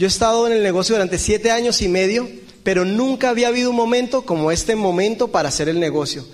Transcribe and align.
Yo 0.00 0.06
he 0.06 0.08
estado 0.08 0.46
en 0.46 0.54
el 0.54 0.62
negocio 0.62 0.94
durante 0.94 1.18
siete 1.18 1.50
años 1.50 1.82
y 1.82 1.88
medio, 1.88 2.26
pero 2.62 2.86
nunca 2.86 3.28
había 3.28 3.48
habido 3.48 3.68
un 3.68 3.76
momento 3.76 4.22
como 4.22 4.50
este 4.50 4.74
momento 4.74 5.28
para 5.28 5.50
hacer 5.50 5.68
el 5.68 5.78
negocio. 5.78 6.24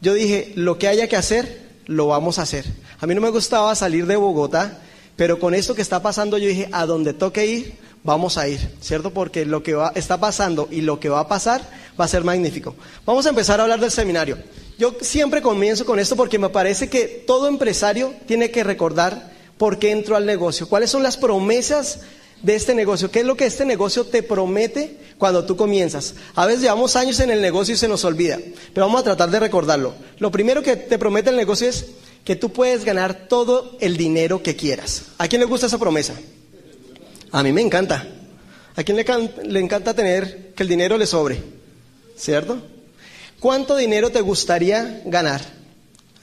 Yo 0.00 0.14
dije, 0.14 0.52
lo 0.54 0.78
que 0.78 0.86
haya 0.86 1.08
que 1.08 1.16
hacer, 1.16 1.62
lo 1.86 2.06
vamos 2.06 2.38
a 2.38 2.42
hacer. 2.42 2.64
A 3.00 3.08
mí 3.08 3.16
no 3.16 3.20
me 3.20 3.30
gustaba 3.30 3.74
salir 3.74 4.06
de 4.06 4.14
Bogotá, 4.14 4.78
pero 5.16 5.40
con 5.40 5.52
esto 5.56 5.74
que 5.74 5.82
está 5.82 6.00
pasando 6.00 6.38
yo 6.38 6.46
dije, 6.46 6.68
a 6.70 6.86
donde 6.86 7.12
toque 7.12 7.44
ir, 7.44 7.74
vamos 8.04 8.38
a 8.38 8.46
ir, 8.46 8.60
¿cierto? 8.80 9.12
Porque 9.12 9.44
lo 9.44 9.64
que 9.64 9.76
está 9.96 10.20
pasando 10.20 10.68
y 10.70 10.82
lo 10.82 11.00
que 11.00 11.08
va 11.08 11.18
a 11.18 11.28
pasar 11.28 11.68
va 12.00 12.04
a 12.04 12.08
ser 12.08 12.22
magnífico. 12.22 12.76
Vamos 13.04 13.26
a 13.26 13.30
empezar 13.30 13.58
a 13.58 13.64
hablar 13.64 13.80
del 13.80 13.90
seminario. 13.90 14.38
Yo 14.78 14.94
siempre 15.00 15.42
comienzo 15.42 15.84
con 15.84 15.98
esto 15.98 16.14
porque 16.14 16.38
me 16.38 16.50
parece 16.50 16.88
que 16.88 17.24
todo 17.26 17.48
empresario 17.48 18.14
tiene 18.28 18.52
que 18.52 18.62
recordar 18.62 19.32
por 19.56 19.80
qué 19.80 19.90
entró 19.90 20.14
al 20.14 20.24
negocio, 20.24 20.68
cuáles 20.68 20.90
son 20.90 21.02
las 21.02 21.16
promesas 21.16 21.98
de 22.42 22.54
este 22.54 22.74
negocio, 22.74 23.10
qué 23.10 23.20
es 23.20 23.26
lo 23.26 23.36
que 23.36 23.46
este 23.46 23.64
negocio 23.64 24.04
te 24.04 24.22
promete 24.22 24.98
cuando 25.18 25.44
tú 25.44 25.56
comienzas. 25.56 26.14
A 26.34 26.46
veces 26.46 26.62
llevamos 26.62 26.96
años 26.96 27.18
en 27.20 27.30
el 27.30 27.42
negocio 27.42 27.74
y 27.74 27.78
se 27.78 27.88
nos 27.88 28.04
olvida, 28.04 28.38
pero 28.72 28.86
vamos 28.86 29.00
a 29.00 29.04
tratar 29.04 29.30
de 29.30 29.40
recordarlo. 29.40 29.94
Lo 30.18 30.30
primero 30.30 30.62
que 30.62 30.76
te 30.76 30.98
promete 30.98 31.30
el 31.30 31.36
negocio 31.36 31.68
es 31.68 31.86
que 32.24 32.36
tú 32.36 32.52
puedes 32.52 32.84
ganar 32.84 33.26
todo 33.28 33.76
el 33.80 33.96
dinero 33.96 34.42
que 34.42 34.54
quieras. 34.54 35.02
¿A 35.18 35.28
quién 35.28 35.40
le 35.40 35.46
gusta 35.46 35.66
esa 35.66 35.78
promesa? 35.78 36.14
A 37.32 37.42
mí 37.42 37.52
me 37.52 37.60
encanta. 37.60 38.06
¿A 38.76 38.84
quién 38.84 38.96
le, 38.96 39.04
le 39.44 39.60
encanta 39.60 39.94
tener 39.94 40.52
que 40.54 40.62
el 40.62 40.68
dinero 40.68 40.96
le 40.96 41.06
sobre? 41.06 41.42
¿Cierto? 42.16 42.62
¿Cuánto 43.40 43.76
dinero 43.76 44.10
te 44.10 44.20
gustaría 44.20 45.02
ganar? 45.04 45.40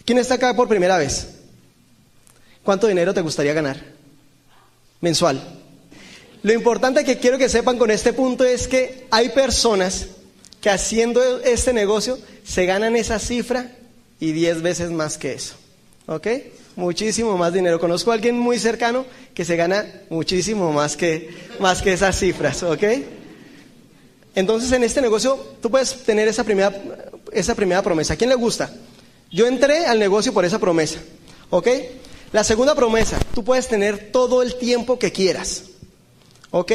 ¿Quién 0.06 0.18
está 0.18 0.36
acá 0.36 0.56
por 0.56 0.68
primera 0.68 0.98
vez? 0.98 1.28
¿Cuánto 2.64 2.88
dinero 2.88 3.14
te 3.14 3.22
gustaría 3.22 3.54
ganar? 3.54 3.84
Mensual. 5.02 5.65
Lo 6.46 6.54
importante 6.54 7.04
que 7.04 7.18
quiero 7.18 7.40
que 7.40 7.50
sepan 7.50 7.80
con 7.80 7.90
este 7.90 8.14
punto 8.14 8.44
es 8.44 8.68
que 8.68 9.08
hay 9.10 9.30
personas 9.30 10.10
que 10.62 10.70
haciendo 10.70 11.40
este 11.40 11.74
negocio 11.74 12.20
se 12.44 12.68
ganan 12.68 12.96
esa 12.96 13.18
cifra 13.18 13.72
y 14.20 14.32
10 14.32 14.62
veces 14.62 14.92
más 14.92 15.18
que 15.18 15.34
eso. 15.34 15.56
¿Ok? 16.06 16.28
Muchísimo 16.76 17.36
más 17.36 17.52
dinero. 17.52 17.80
Conozco 17.80 18.12
a 18.12 18.14
alguien 18.14 18.38
muy 18.38 18.60
cercano 18.60 19.08
que 19.34 19.44
se 19.44 19.56
gana 19.56 19.88
muchísimo 20.12 20.72
más 20.72 20.96
que, 20.96 21.36
más 21.60 21.82
que 21.82 21.94
esas 21.94 22.20
cifras. 22.20 22.62
¿Ok? 22.62 22.84
Entonces 24.36 24.72
en 24.72 24.84
este 24.84 25.02
negocio 25.02 25.56
tú 25.64 25.72
puedes 25.72 26.04
tener 26.04 26.28
esa 26.28 26.44
primera, 26.44 26.80
esa 27.32 27.56
primera 27.56 27.82
promesa. 27.82 28.14
¿A 28.14 28.18
quién 28.18 28.30
le 28.30 28.36
gusta? 28.36 28.72
Yo 29.32 29.48
entré 29.48 29.88
al 29.88 29.98
negocio 29.98 30.32
por 30.32 30.46
esa 30.46 30.60
promesa. 30.60 31.00
¿Ok? 31.50 31.70
La 32.34 32.44
segunda 32.44 32.76
promesa, 32.76 33.18
tú 33.34 33.44
puedes 33.44 33.68
tener 33.68 34.12
todo 34.12 34.44
el 34.44 34.60
tiempo 34.60 35.00
que 35.00 35.12
quieras. 35.12 35.72
¿Ok? 36.58 36.72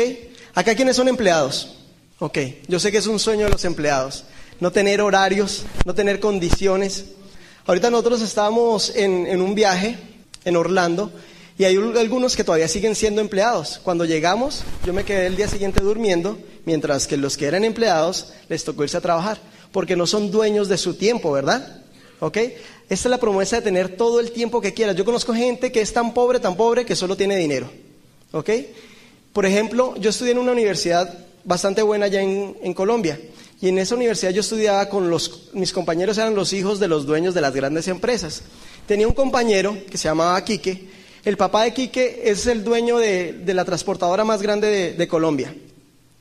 Acá 0.55 0.75
quienes 0.75 0.97
son 0.97 1.09
empleados. 1.09 1.77
Ok, 2.19 2.37
yo 2.69 2.79
sé 2.79 2.93
que 2.93 2.99
es 2.99 3.07
un 3.07 3.19
sueño 3.19 3.47
de 3.47 3.53
los 3.53 3.65
empleados. 3.65 4.25
No 4.61 4.73
tener 4.73 5.01
horarios, 5.01 5.65
no 5.87 5.95
tener 5.95 6.21
condiciones. 6.21 7.07
Ahorita 7.65 7.89
nosotros 7.89 8.21
estábamos 8.21 8.95
en, 8.95 9.41
un 9.41 9.55
viaje 9.55 9.97
en 10.45 10.57
Orlando 10.57 11.11
y 11.57 11.65
hay 11.65 11.77
algunos 11.77 12.37
que 12.37 12.45
todavía 12.45 12.69
siguen 12.69 12.95
siendo 12.95 13.23
empleados. 13.23 13.81
Cuando 13.83 14.05
llegamos, 14.05 14.65
yo 14.85 14.93
me 14.93 15.05
quedé 15.05 15.25
el 15.25 15.37
día 15.37 15.49
siguiente 15.49 15.83
durmiendo, 15.83 16.37
mientras 16.67 17.07
que 17.07 17.17
los 17.17 17.39
que 17.39 17.47
eran 17.47 17.65
empleados 17.65 18.35
les 18.51 18.65
tocó 18.65 18.85
irse 18.85 18.99
a 18.99 19.01
trabajar, 19.01 19.41
porque 19.73 19.97
no 19.97 20.07
son 20.07 20.31
dueños 20.31 20.69
de 20.69 20.77
su 20.77 20.93
tiempo, 20.93 21.33
¿verdad? 21.33 21.83
¿Ok? 22.19 22.37
Esta 22.37 22.61
es 22.91 23.07
la 23.07 23.17
promesa 23.17 23.57
de 23.57 23.63
tener 23.63 23.97
todo 23.97 24.21
el 24.21 24.33
tiempo 24.33 24.61
que 24.61 24.75
quieras. 24.75 24.95
Yo 24.95 25.07
conozco 25.07 25.33
gente 25.33 25.73
que 25.73 25.81
es 25.81 25.91
tan 25.91 26.13
pobre, 26.13 26.39
tan 26.39 26.55
pobre, 26.55 26.85
que 26.85 26.95
solo 26.95 27.17
tiene 27.17 27.35
dinero. 27.35 27.71
¿Ok? 28.33 28.51
Por 29.33 29.47
ejemplo, 29.47 29.95
yo 29.97 30.11
estudié 30.11 30.33
en 30.33 30.39
una 30.39 30.53
universidad 30.53 31.27
bastante 31.45 31.83
buena 31.83 32.07
allá 32.07 32.23
en, 32.23 32.75
Colombia. 32.75 33.19
Y 33.61 33.69
en 33.69 33.79
esa 33.79 33.95
universidad 33.95 34.33
yo 34.33 34.41
estudiaba 34.41 34.89
con 34.89 35.11
los, 35.11 35.51
mis 35.53 35.73
compañeros 35.73 36.19
eran 36.19 36.35
los 36.35 36.53
hijos 36.53 36.81
de 36.81 36.89
los 36.89 37.07
dueños 37.07 37.35
de 37.35 37.41
las 37.41 37.55
grandes 37.55 37.89
empresas. 37.89 38.43
Tenía 38.87 39.07
un 39.07 39.15
compañero 39.15 39.77
que 39.89 39.99
se 39.99 40.09
llamaba 40.09 40.43
Quique. 40.45 40.89
El 41.25 41.37
papá 41.37 41.65
de 41.65 41.75
Quique 41.75 42.23
es 42.25 42.47
el 42.47 42.65
dueño 42.65 42.99
de, 42.99 43.43
la 43.47 43.65
transportadora 43.65 44.25
más 44.25 44.43
grande 44.43 44.95
de, 44.95 45.09
Colombia. 45.09 45.55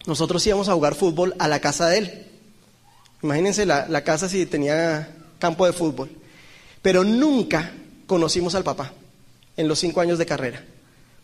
Nosotros 0.06 0.46
íbamos 0.46 0.70
a 0.70 0.74
jugar 0.74 0.96
fútbol 0.96 1.34
a 1.40 1.48
la 1.48 1.60
casa 1.60 1.88
de 1.88 1.98
él. 1.98 2.26
Imagínense 3.24 3.66
la, 3.66 3.88
la 3.88 4.04
casa 4.04 4.30
si 4.30 4.46
tenía 4.46 5.16
campo 5.40 5.66
de 5.66 5.74
fútbol. 5.74 6.10
Pero 6.82 7.04
nunca 7.04 7.72
conocimos 8.06 8.56
al 8.56 8.64
papá 8.64 8.94
en 9.56 9.68
los 9.68 9.80
cinco 9.80 10.02
años 10.02 10.18
de 10.18 10.26
carrera. 10.26 10.64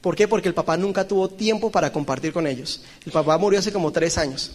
¿Por 0.05 0.15
qué? 0.15 0.27
Porque 0.27 0.47
el 0.47 0.53
papá 0.53 0.77
nunca 0.77 1.07
tuvo 1.07 1.29
tiempo 1.29 1.71
para 1.71 1.91
compartir 1.91 2.31
con 2.31 2.45
ellos. 2.45 2.79
El 3.07 3.11
papá 3.11 3.39
murió 3.39 3.57
hace 3.57 3.73
como 3.73 3.91
tres 3.91 4.19
años. 4.19 4.51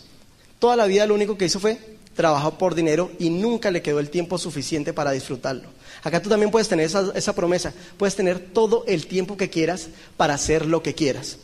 Toda 0.61 0.77
la 0.77 0.87
vida 0.87 1.05
lo 1.07 1.15
único 1.15 1.37
que 1.37 1.47
hizo 1.47 1.59
fue 1.59 1.77
trabajar 2.15 2.57
por 2.57 2.77
dinero 2.77 3.11
y 3.19 3.31
nunca 3.31 3.73
le 3.73 3.83
quedó 3.83 3.99
el 3.99 4.11
tiempo 4.11 4.39
suficiente 4.39 4.93
para 4.93 5.11
disfrutarlo. 5.11 5.69
Acá 6.05 6.23
tú 6.23 6.29
también 6.29 6.53
puedes 6.53 6.69
tener 6.69 6.87
esa, 6.87 7.35
promesa, 7.35 7.75
puedes 7.97 8.15
tener 8.15 8.39
todo 8.39 8.85
el 8.87 9.09
tiempo 9.09 9.37
que 9.37 9.51
quieras 9.51 9.89
para 10.17 10.35
hacer 10.35 10.67
lo 10.67 10.85
que 10.85 10.95
quieras. 10.95 11.39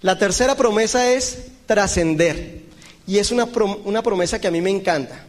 La 0.00 0.18
tercera 0.18 0.56
promesa 0.56 1.12
es 1.12 1.44
trascender 1.66 2.62
y 3.06 3.18
es 3.18 3.30
una, 3.30 3.44
una 3.84 4.02
promesa 4.02 4.40
que 4.40 4.48
a 4.48 4.50
mí 4.50 4.60
me 4.60 4.70
encanta. 4.70 5.24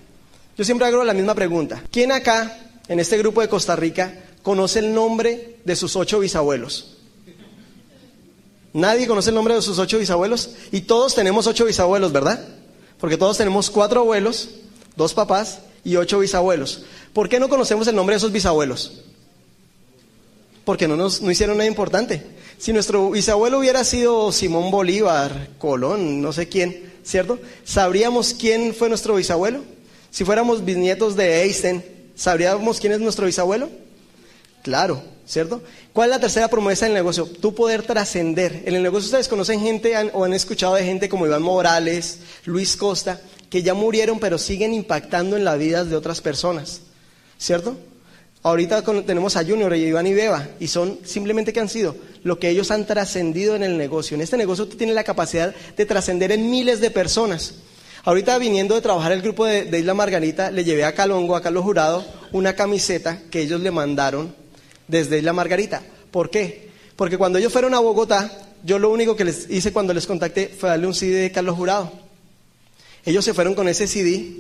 Yo 0.58 0.66
siempre 0.66 0.88
hago 0.88 1.04
la 1.04 1.14
misma 1.14 1.36
pregunta. 1.36 1.84
¿Quién 1.92 2.12
acá, 2.12 2.72
en 2.88 3.00
este 3.00 3.20
grupo 3.20 3.42
de 3.42 3.48
Costa 3.48 3.76
Rica, 3.76 4.12
conoce 4.42 4.80
el 4.80 4.92
nombre 4.92 5.58
de 5.64 5.76
sus 5.76 5.96
ocho 5.96 6.18
bisabuelos? 6.18 6.97
Nadie 8.78 9.08
conoce 9.08 9.30
el 9.30 9.36
nombre 9.36 9.56
de 9.56 9.64
sus 9.64 9.80
ocho 9.80 9.98
bisabuelos 9.98 10.52
y 10.72 10.82
todos 10.82 11.16
tenemos 11.16 11.48
ocho 11.48 11.66
bisabuelos, 11.66 12.12
¿verdad? 12.12 12.48
Porque 13.00 13.18
todos 13.18 13.36
tenemos 13.36 13.72
cuatro 13.72 14.02
abuelos, 14.02 14.50
dos 14.96 15.16
papás 15.16 15.62
y 15.84 15.96
ocho 15.96 16.20
bisabuelos. 16.20 16.84
¿Por 17.12 17.28
qué 17.28 17.40
no 17.40 17.50
conocemos 17.50 17.88
el 17.88 17.96
nombre 17.96 18.14
de 18.14 18.18
esos 18.18 18.32
bisabuelos? 18.32 19.02
Porque 20.64 20.88
no 20.88 20.96
nos 20.96 21.24
no 21.24 21.32
hicieron 21.32 21.58
nada 21.58 21.68
importante. 21.68 22.22
Si 22.60 22.72
nuestro 22.72 23.10
bisabuelo 23.10 23.58
hubiera 23.58 23.84
sido 23.84 24.32
Simón 24.32 24.70
Bolívar, 24.70 25.50
Colón, 25.58 26.22
no 26.22 26.32
sé 26.32 26.48
quién, 26.48 26.94
¿cierto? 27.04 27.40
¿Sabríamos 27.64 28.36
quién 28.36 28.76
fue 28.76 28.90
nuestro 28.90 29.16
bisabuelo? 29.16 29.64
Si 30.12 30.24
fuéramos 30.24 30.64
bisnietos 30.64 31.16
de 31.16 31.42
Einstein, 31.42 31.84
¿sabríamos 32.14 32.80
quién 32.80 32.94
es 32.94 33.00
nuestro 33.00 33.26
bisabuelo? 33.26 33.72
Claro, 34.68 35.02
¿cierto? 35.26 35.62
¿Cuál 35.94 36.10
es 36.10 36.18
la 36.18 36.20
tercera 36.20 36.50
promesa 36.50 36.84
del 36.84 36.94
negocio? 36.94 37.26
Tú 37.26 37.56
poder 37.56 37.84
trascender. 37.84 38.64
En 38.66 38.76
el 38.76 38.84
negocio 38.84 39.06
ustedes 39.06 39.30
conocen 39.30 39.62
gente 39.62 39.96
o 40.12 40.26
han 40.26 40.34
escuchado 40.34 40.76
de 40.76 40.84
gente 40.84 41.08
como 41.08 41.26
Iván 41.26 41.42
Morales, 41.42 42.20
Luis 42.44 42.76
Costa, 42.76 43.22
que 43.50 43.64
ya 43.64 43.74
murieron 43.74 44.20
pero 44.20 44.38
siguen 44.38 44.74
impactando 44.74 45.38
en 45.38 45.46
la 45.46 45.56
vida 45.56 45.86
de 45.86 45.96
otras 45.96 46.20
personas, 46.20 46.82
¿cierto? 47.38 47.78
Ahorita 48.44 48.82
tenemos 49.06 49.38
a 49.38 49.46
Junior 49.46 49.74
y 49.74 49.86
Iván 49.86 50.06
y 50.06 50.14
Beba 50.14 50.46
y 50.60 50.68
son 50.68 51.00
simplemente 51.06 51.54
que 51.54 51.62
han 51.62 51.70
sido 51.70 51.96
lo 52.24 52.38
que 52.38 52.50
ellos 52.50 52.70
han 52.70 52.86
trascendido 52.86 53.56
en 53.56 53.64
el 53.64 53.78
negocio. 53.78 54.16
En 54.16 54.22
este 54.22 54.36
negocio 54.36 54.68
tú 54.68 54.76
tienes 54.76 54.96
la 54.96 55.06
capacidad 55.06 55.56
de 55.78 55.86
trascender 55.86 56.34
en 56.34 56.50
miles 56.50 56.82
de 56.82 56.92
personas. 56.92 57.54
Ahorita 58.04 58.38
viniendo 58.38 58.76
de 58.76 58.82
trabajar 58.82 59.14
el 59.14 59.22
grupo 59.22 59.46
de, 59.46 59.64
de 59.64 59.80
Isla 59.80 59.94
Margarita, 59.94 60.52
le 60.52 60.66
llevé 60.66 60.84
a 60.84 60.94
Calongo, 60.94 61.38
a 61.38 61.42
Carlos 61.42 61.64
Jurado, 61.64 62.06
una 62.34 62.54
camiseta 62.54 63.22
que 63.32 63.40
ellos 63.40 63.62
le 63.62 63.72
mandaron 63.72 64.36
desde 64.88 65.22
la 65.22 65.34
Margarita. 65.34 65.84
¿Por 66.12 66.30
qué? 66.30 66.70
Porque 66.96 67.18
cuando 67.18 67.40
ellos 67.40 67.54
fueron 67.54 67.74
a 67.74 67.80
Bogotá, 67.80 68.32
yo 68.64 68.80
lo 68.80 68.90
único 68.90 69.16
que 69.16 69.26
les 69.26 69.50
hice 69.50 69.72
cuando 69.72 69.94
les 69.94 70.08
contacté 70.08 70.48
fue 70.48 70.70
darle 70.70 70.88
un 70.88 70.94
CD 70.94 71.22
de 71.22 71.32
Carlos 71.32 71.56
Jurado. 71.56 71.92
Ellos 73.06 73.24
se 73.24 73.34
fueron 73.34 73.56
con 73.56 73.70
ese 73.70 73.88
CD 73.88 74.32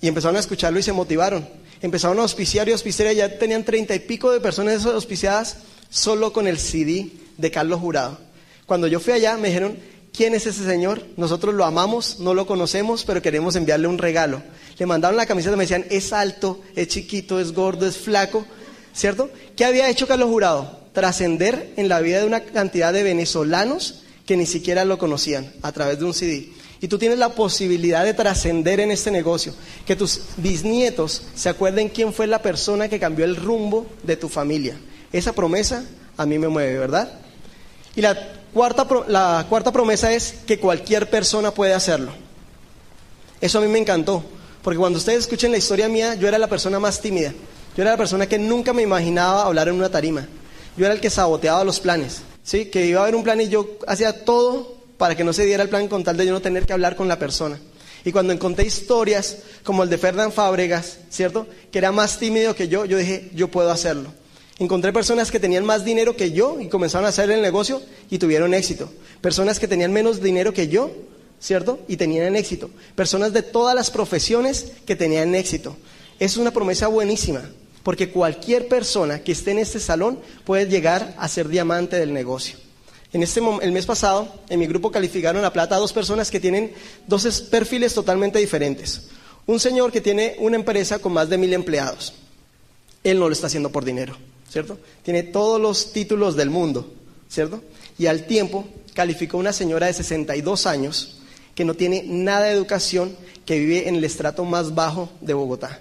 y 0.00 0.08
empezaron 0.08 0.36
a 0.36 0.40
escucharlo 0.40 0.78
y 0.78 0.82
se 0.82 0.92
motivaron. 0.92 1.48
Empezaron 1.80 2.18
a 2.18 2.22
auspiciar 2.22 2.68
y 2.68 2.72
auspiciar 2.72 3.12
y 3.12 3.16
ya 3.16 3.38
tenían 3.38 3.64
treinta 3.64 3.94
y 3.94 4.00
pico 4.00 4.30
de 4.30 4.40
personas 4.40 4.84
auspiciadas 4.84 5.58
solo 5.90 6.32
con 6.32 6.46
el 6.46 6.58
CD 6.58 7.08
de 7.38 7.50
Carlos 7.50 7.80
Jurado. 7.80 8.18
Cuando 8.66 8.86
yo 8.86 9.00
fui 9.00 9.12
allá 9.12 9.36
me 9.36 9.48
dijeron, 9.48 9.76
¿quién 10.12 10.34
es 10.34 10.46
ese 10.46 10.64
señor? 10.64 11.02
Nosotros 11.16 11.54
lo 11.54 11.64
amamos, 11.64 12.18
no 12.20 12.34
lo 12.34 12.46
conocemos, 12.46 13.04
pero 13.04 13.22
queremos 13.22 13.56
enviarle 13.56 13.86
un 13.86 13.98
regalo. 13.98 14.42
Le 14.78 14.86
mandaron 14.86 15.16
la 15.16 15.26
camiseta, 15.26 15.56
me 15.56 15.64
decían, 15.64 15.86
es 15.90 16.12
alto, 16.12 16.60
es 16.74 16.88
chiquito, 16.88 17.40
es 17.40 17.52
gordo, 17.52 17.86
es 17.86 17.96
flaco, 17.96 18.44
¿cierto? 18.94 19.30
¿Qué 19.56 19.64
había 19.64 19.88
hecho 19.88 20.06
Carlos 20.06 20.28
Jurado? 20.28 20.80
Trascender 20.92 21.72
en 21.76 21.88
la 21.88 22.00
vida 22.00 22.20
de 22.20 22.26
una 22.26 22.40
cantidad 22.40 22.92
de 22.92 23.02
venezolanos 23.02 24.02
que 24.26 24.36
ni 24.36 24.46
siquiera 24.46 24.84
lo 24.84 24.98
conocían 24.98 25.52
a 25.62 25.72
través 25.72 25.98
de 25.98 26.04
un 26.04 26.14
CD. 26.14 26.50
Y 26.80 26.88
tú 26.88 26.98
tienes 26.98 27.18
la 27.18 27.30
posibilidad 27.30 28.04
de 28.04 28.12
trascender 28.12 28.80
en 28.80 28.90
este 28.90 29.10
negocio, 29.10 29.54
que 29.86 29.94
tus 29.94 30.20
bisnietos 30.36 31.22
se 31.34 31.48
acuerden 31.48 31.88
quién 31.88 32.12
fue 32.12 32.26
la 32.26 32.42
persona 32.42 32.88
que 32.88 32.98
cambió 32.98 33.24
el 33.24 33.36
rumbo 33.36 33.86
de 34.02 34.16
tu 34.16 34.28
familia. 34.28 34.76
Esa 35.12 35.32
promesa 35.32 35.84
a 36.16 36.26
mí 36.26 36.38
me 36.38 36.48
mueve, 36.48 36.78
¿verdad? 36.78 37.20
Y 37.94 38.00
la 38.00 38.16
cuarta, 38.52 38.86
la 39.06 39.46
cuarta 39.48 39.72
promesa 39.72 40.12
es 40.12 40.34
que 40.46 40.58
cualquier 40.58 41.08
persona 41.08 41.52
puede 41.52 41.72
hacerlo. 41.72 42.12
Eso 43.40 43.58
a 43.58 43.62
mí 43.62 43.68
me 43.68 43.78
encantó, 43.78 44.24
porque 44.62 44.78
cuando 44.78 44.98
ustedes 44.98 45.20
escuchen 45.20 45.52
la 45.52 45.58
historia 45.58 45.88
mía, 45.88 46.14
yo 46.14 46.26
era 46.26 46.38
la 46.38 46.48
persona 46.48 46.78
más 46.78 47.00
tímida. 47.00 47.32
Yo 47.76 47.82
era 47.82 47.92
la 47.92 47.96
persona 47.96 48.26
que 48.26 48.38
nunca 48.38 48.72
me 48.72 48.82
imaginaba 48.82 49.44
hablar 49.44 49.68
en 49.68 49.76
una 49.76 49.90
tarima. 49.90 50.26
Yo 50.76 50.84
era 50.84 50.94
el 50.94 51.00
que 51.00 51.10
saboteaba 51.10 51.64
los 51.64 51.80
planes, 51.80 52.22
¿sí? 52.42 52.66
Que 52.66 52.86
iba 52.86 53.00
a 53.00 53.04
haber 53.04 53.14
un 53.14 53.24
plan 53.24 53.40
y 53.40 53.48
yo 53.48 53.78
hacía 53.86 54.24
todo 54.24 54.74
para 54.98 55.16
que 55.16 55.24
no 55.24 55.32
se 55.32 55.44
diera 55.44 55.62
el 55.62 55.68
plan 55.68 55.88
con 55.88 56.04
tal 56.04 56.16
de 56.16 56.26
yo 56.26 56.32
no 56.32 56.42
tener 56.42 56.66
que 56.66 56.72
hablar 56.72 56.96
con 56.96 57.08
la 57.08 57.18
persona. 57.18 57.58
Y 58.04 58.12
cuando 58.12 58.32
encontré 58.32 58.66
historias 58.66 59.38
como 59.62 59.82
el 59.82 59.88
de 59.88 59.98
Fernán 59.98 60.32
Fábregas, 60.32 60.98
¿cierto? 61.08 61.46
Que 61.70 61.78
era 61.78 61.92
más 61.92 62.18
tímido 62.18 62.54
que 62.54 62.68
yo, 62.68 62.84
yo 62.84 62.98
dije, 62.98 63.30
yo 63.34 63.48
puedo 63.48 63.70
hacerlo. 63.70 64.12
Encontré 64.58 64.92
personas 64.92 65.30
que 65.30 65.40
tenían 65.40 65.64
más 65.64 65.84
dinero 65.84 66.14
que 66.14 66.32
yo 66.32 66.60
y 66.60 66.68
comenzaron 66.68 67.06
a 67.06 67.08
hacer 67.08 67.30
el 67.30 67.42
negocio 67.42 67.80
y 68.10 68.18
tuvieron 68.18 68.54
éxito. 68.54 68.90
Personas 69.20 69.58
que 69.58 69.68
tenían 69.68 69.92
menos 69.92 70.22
dinero 70.22 70.52
que 70.52 70.68
yo, 70.68 70.90
¿cierto? 71.40 71.80
Y 71.88 71.96
tenían 71.96 72.36
éxito. 72.36 72.70
Personas 72.94 73.32
de 73.32 73.42
todas 73.42 73.74
las 73.74 73.90
profesiones 73.90 74.72
que 74.84 74.94
tenían 74.94 75.34
éxito. 75.34 75.76
Es 76.20 76.36
una 76.36 76.50
promesa 76.50 76.86
buenísima, 76.88 77.48
porque 77.82 78.10
cualquier 78.10 78.68
persona 78.68 79.20
que 79.20 79.32
esté 79.32 79.50
en 79.50 79.58
este 79.58 79.80
salón 79.80 80.18
puede 80.44 80.66
llegar 80.66 81.14
a 81.18 81.28
ser 81.28 81.48
diamante 81.48 81.96
del 81.96 82.12
negocio. 82.12 82.56
En 83.12 83.22
este 83.22 83.40
el 83.60 83.72
mes 83.72 83.84
pasado, 83.84 84.32
en 84.48 84.58
mi 84.58 84.66
grupo 84.66 84.90
calificaron 84.90 85.44
a 85.44 85.52
plata 85.52 85.76
a 85.76 85.78
dos 85.78 85.92
personas 85.92 86.30
que 86.30 86.40
tienen 86.40 86.72
dos 87.06 87.42
perfiles 87.42 87.92
totalmente 87.92 88.38
diferentes. 88.38 89.08
Un 89.46 89.60
señor 89.60 89.92
que 89.92 90.00
tiene 90.00 90.36
una 90.38 90.56
empresa 90.56 90.98
con 90.98 91.12
más 91.12 91.28
de 91.28 91.36
mil 91.36 91.52
empleados. 91.52 92.14
Él 93.04 93.18
no 93.18 93.26
lo 93.26 93.32
está 93.32 93.48
haciendo 93.48 93.70
por 93.70 93.84
dinero, 93.84 94.16
¿cierto? 94.48 94.78
Tiene 95.02 95.24
todos 95.24 95.60
los 95.60 95.92
títulos 95.92 96.36
del 96.36 96.48
mundo, 96.48 96.90
¿cierto? 97.28 97.62
Y 97.98 98.06
al 98.06 98.24
tiempo 98.26 98.64
calificó 98.94 99.36
una 99.36 99.52
señora 99.52 99.88
de 99.88 99.92
62 99.92 100.66
años 100.66 101.18
que 101.54 101.64
no 101.64 101.74
tiene 101.74 102.04
nada 102.06 102.46
de 102.46 102.52
educación, 102.52 103.14
que 103.44 103.58
vive 103.58 103.88
en 103.88 103.96
el 103.96 104.04
estrato 104.04 104.44
más 104.44 104.74
bajo 104.74 105.10
de 105.20 105.34
Bogotá. 105.34 105.80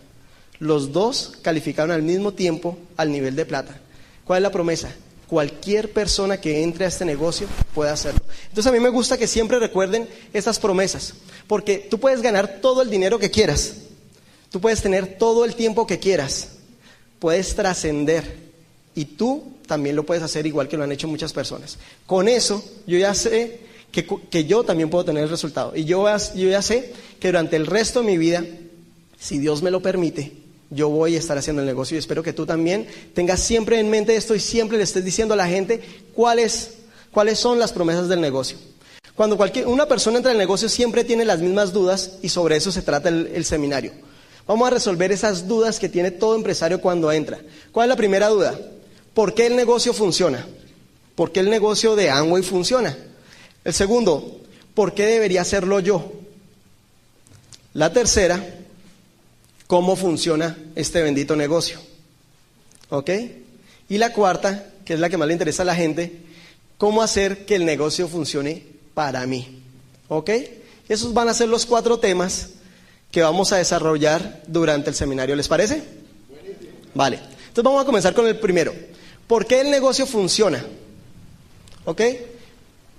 Los 0.62 0.94
dos 0.94 1.34
calificaron 1.42 1.92
al 1.92 2.04
mismo 2.04 2.32
tiempo 2.32 2.78
al 2.96 3.12
nivel 3.12 3.36
de 3.36 3.46
plata. 3.46 3.82
¿Cuál 4.24 4.38
es 4.38 4.44
la 4.44 4.52
promesa? 4.52 4.96
cualquier 5.32 5.94
persona 5.94 6.42
que 6.42 6.62
entre 6.62 6.84
a 6.84 6.90
este 6.90 7.06
negocio 7.06 7.48
puede 7.74 7.90
hacerlo. 7.90 8.20
Entonces 8.50 8.68
a 8.68 8.74
mí 8.74 8.82
me 8.82 8.90
gusta 8.90 9.18
que 9.18 9.28
siempre 9.28 9.60
recuerden 9.60 10.06
estas 10.34 10.60
promesas, 10.60 11.14
porque 11.48 11.88
tú 11.90 12.02
puedes 12.02 12.22
ganar 12.22 12.60
todo 12.60 12.82
el 12.82 12.90
dinero 12.90 13.18
que 13.18 13.32
quieras, 13.32 13.76
tú 14.50 14.60
puedes 14.60 14.82
tener 14.82 15.18
todo 15.18 15.46
el 15.46 15.56
tiempo 15.56 15.88
que 15.88 16.00
quieras, 16.00 16.50
puedes 17.18 17.56
trascender 17.56 18.52
y 18.94 19.06
tú 19.06 19.54
también 19.68 19.96
lo 19.96 20.06
puedes 20.06 20.22
hacer 20.22 20.46
igual 20.46 20.68
que 20.68 20.76
lo 20.76 20.84
han 20.84 20.92
hecho 20.92 21.08
muchas 21.08 21.32
personas. 21.32 21.78
Con 22.06 22.28
eso 22.28 22.62
yo 22.86 22.98
ya 22.98 23.14
sé 23.14 23.62
que, 23.90 24.46
yo 24.46 24.66
también 24.66 24.90
puedo 24.90 25.06
tener 25.06 25.24
el 25.24 25.30
resultado 25.30 25.74
y 25.78 25.86
yo 25.86 26.10
ya 26.34 26.62
sé 26.62 26.92
que 27.22 27.30
durante 27.30 27.56
el 27.56 27.68
resto 27.68 28.02
de 28.02 28.06
mi 28.06 28.18
vida, 28.18 28.46
si 29.18 29.40
Dios 29.40 29.62
me 29.62 29.72
lo 29.72 29.82
permite, 29.82 30.41
yo 30.72 30.90
voy 30.90 31.16
a 31.16 31.20
estar 31.20 31.38
haciendo 31.38 31.62
el 31.62 31.68
negocio 31.68 31.96
y 31.96 32.00
espero 32.00 32.24
que 32.24 32.34
tú 32.34 32.46
también 32.46 32.88
tengas 33.14 33.42
siempre 33.42 33.80
en 33.80 33.90
mente 33.90 34.16
esto 34.16 34.34
y 34.34 34.40
siempre 34.40 34.78
le 34.78 34.86
estés 34.86 35.04
diciendo 35.04 35.34
a 35.34 35.38
la 35.38 35.48
gente 35.48 35.82
cuáles, 36.16 36.76
cuáles 37.12 37.38
son 37.38 37.60
las 37.60 37.74
promesas 37.74 38.08
del 38.08 38.22
negocio. 38.22 38.58
Cuando 39.14 39.36
cualquier, 39.36 39.68
una 39.68 39.86
persona 39.86 40.18
entra 40.18 40.32
al 40.32 40.38
negocio 40.38 40.70
siempre 40.70 41.04
tiene 41.04 41.26
las 41.26 41.40
mismas 41.40 41.74
dudas 41.74 42.14
y 42.22 42.30
sobre 42.30 42.56
eso 42.56 42.72
se 42.72 42.82
trata 42.82 43.10
el, 43.10 43.30
el 43.36 43.44
seminario. 43.44 43.92
Vamos 44.48 44.66
a 44.66 44.72
resolver 44.72 45.12
esas 45.12 45.48
dudas 45.48 45.78
que 45.78 45.90
tiene 45.90 46.10
todo 46.10 46.36
empresario 46.36 46.80
cuando 46.80 47.12
entra. 47.12 47.40
¿Cuál 47.74 47.86
es 47.86 47.90
la 47.90 47.98
primera 47.98 48.30
duda? 48.30 48.58
¿Por 49.14 49.34
qué 49.34 49.48
el 49.48 49.58
negocio 49.58 49.94
funciona? 49.94 50.48
¿Por 51.16 51.34
qué 51.34 51.42
el 51.42 51.50
negocio 51.50 51.98
de 51.98 52.10
Amway 52.10 52.44
funciona? 52.44 52.98
El 53.66 53.74
segundo, 53.74 54.40
¿por 54.74 54.94
qué 54.94 55.06
debería 55.06 55.42
hacerlo 55.42 55.82
yo? 55.82 56.14
La 57.74 57.92
tercera, 57.94 58.44
cómo 59.72 59.96
funciona 59.96 60.58
este 60.76 61.02
bendito 61.02 61.34
negocio. 61.38 61.80
¿Ok? 62.90 63.10
Y 63.88 64.00
la 64.00 64.12
cuarta, 64.12 64.66
que 64.84 64.96
es 64.96 65.00
la 65.00 65.10
que 65.10 65.16
más 65.16 65.30
le 65.30 65.34
interesa 65.34 65.62
a 65.62 65.66
la 65.66 65.76
gente, 65.76 66.24
cómo 66.78 67.02
hacer 67.02 67.46
que 67.46 67.56
el 67.56 67.64
negocio 67.64 68.10
funcione 68.10 68.66
para 68.94 69.26
mí. 69.26 69.62
¿Ok? 70.10 70.30
Esos 70.90 71.14
van 71.14 71.30
a 71.30 71.34
ser 71.34 71.48
los 71.48 71.66
cuatro 71.66 72.00
temas 72.00 72.50
que 73.12 73.22
vamos 73.22 73.54
a 73.54 73.60
desarrollar 73.60 74.44
durante 74.46 74.90
el 74.90 74.96
seminario. 74.98 75.38
¿Les 75.38 75.48
parece? 75.48 75.82
Vale. 76.94 77.16
Entonces 77.16 77.64
vamos 77.64 77.82
a 77.82 77.86
comenzar 77.86 78.14
con 78.14 78.28
el 78.28 78.38
primero. 78.38 78.74
¿Por 79.26 79.46
qué 79.46 79.62
el 79.62 79.72
negocio 79.72 80.06
funciona? 80.06 80.66
¿Ok? 81.86 82.02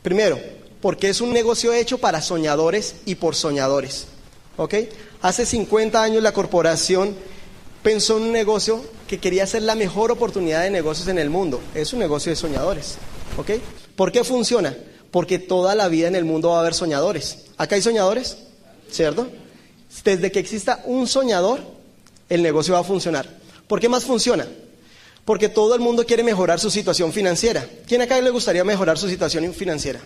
Primero, 0.01 0.41
porque 0.81 1.11
es 1.11 1.21
un 1.21 1.35
negocio 1.35 1.75
hecho 1.75 1.99
para 1.99 2.23
soñadores 2.23 2.95
y 3.05 3.17
por 3.17 3.35
soñadores. 3.35 4.07
¿Ok? 4.57 4.75
Hace 5.23 5.47
50 5.47 6.03
años 6.03 6.23
la 6.23 6.33
corporación 6.33 7.15
pensó 7.83 8.17
en 8.17 8.25
un 8.25 8.33
negocio 8.33 8.85
que 9.09 9.19
quería 9.19 9.47
ser 9.47 9.63
la 9.63 9.75
mejor 9.75 10.11
oportunidad 10.11 10.63
de 10.63 10.71
negocios 10.71 11.09
en 11.09 11.19
el 11.19 11.31
mundo. 11.31 11.61
Es 11.75 11.93
un 11.93 11.99
negocio 11.99 12.31
de 12.31 12.37
soñadores. 12.37 12.97
¿Ok? 13.37 13.51
¿Por 13.97 14.13
qué 14.13 14.25
funciona? 14.25 14.77
Porque 15.11 15.39
toda 15.39 15.75
la 15.75 15.89
vida 15.89 16.09
en 16.09 16.17
el 16.17 16.25
mundo 16.25 16.51
va 16.51 16.59
a 16.59 16.61
haber 16.61 16.75
soñadores. 16.75 17.45
¿Acá 17.57 17.77
hay 17.77 17.83
soñadores? 17.83 18.39
¿Cierto? 18.91 19.29
Desde 20.05 20.33
que 20.33 20.39
exista 20.39 20.83
un 20.87 21.07
soñador, 21.07 21.61
el 22.29 22.43
negocio 22.43 22.75
va 22.75 22.81
a 22.81 22.85
funcionar. 22.85 23.29
¿Por 23.69 23.81
qué 23.81 23.89
más 23.89 24.05
funciona? 24.05 24.47
Porque 25.25 25.49
todo 25.49 25.75
el 25.75 25.81
mundo 25.81 26.05
quiere 26.05 26.23
mejorar 26.23 26.59
su 26.59 26.71
situación 26.71 27.13
financiera. 27.13 27.67
¿Quién 27.87 28.03
acá 28.03 28.21
le 28.21 28.31
gustaría 28.31 28.65
mejorar 28.65 28.99
su 28.99 29.09
situación 29.09 29.53
financiera? 29.55 30.01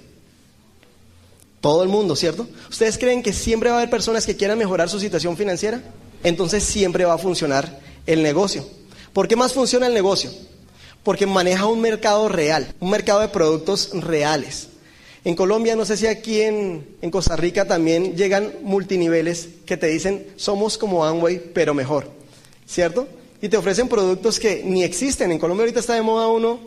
Todo 1.66 1.82
el 1.82 1.88
mundo, 1.88 2.14
¿cierto? 2.14 2.46
¿Ustedes 2.70 2.96
creen 2.96 3.24
que 3.24 3.32
siempre 3.32 3.70
va 3.70 3.74
a 3.74 3.78
haber 3.80 3.90
personas 3.90 4.24
que 4.24 4.36
quieran 4.36 4.56
mejorar 4.56 4.88
su 4.88 5.00
situación 5.00 5.36
financiera? 5.36 5.82
Entonces 6.22 6.62
siempre 6.62 7.04
va 7.04 7.14
a 7.14 7.18
funcionar 7.18 7.80
el 8.06 8.22
negocio. 8.22 8.64
¿Por 9.12 9.26
qué 9.26 9.34
más 9.34 9.52
funciona 9.52 9.88
el 9.88 9.92
negocio? 9.92 10.30
Porque 11.02 11.26
maneja 11.26 11.66
un 11.66 11.80
mercado 11.80 12.28
real, 12.28 12.72
un 12.78 12.90
mercado 12.90 13.18
de 13.18 13.26
productos 13.26 13.90
reales. 13.94 14.68
En 15.24 15.34
Colombia, 15.34 15.74
no 15.74 15.84
sé 15.84 15.96
si 15.96 16.06
aquí 16.06 16.40
en, 16.40 16.86
en 17.02 17.10
Costa 17.10 17.34
Rica 17.34 17.64
también 17.64 18.14
llegan 18.14 18.52
multiniveles 18.62 19.48
que 19.66 19.76
te 19.76 19.88
dicen 19.88 20.24
somos 20.36 20.78
como 20.78 21.04
Amway, 21.04 21.50
pero 21.52 21.74
mejor, 21.74 22.08
¿cierto? 22.64 23.08
Y 23.42 23.48
te 23.48 23.56
ofrecen 23.56 23.88
productos 23.88 24.38
que 24.38 24.62
ni 24.64 24.84
existen. 24.84 25.32
En 25.32 25.40
Colombia 25.40 25.64
ahorita 25.64 25.80
está 25.80 25.94
de 25.94 26.02
moda 26.02 26.28
uno 26.28 26.60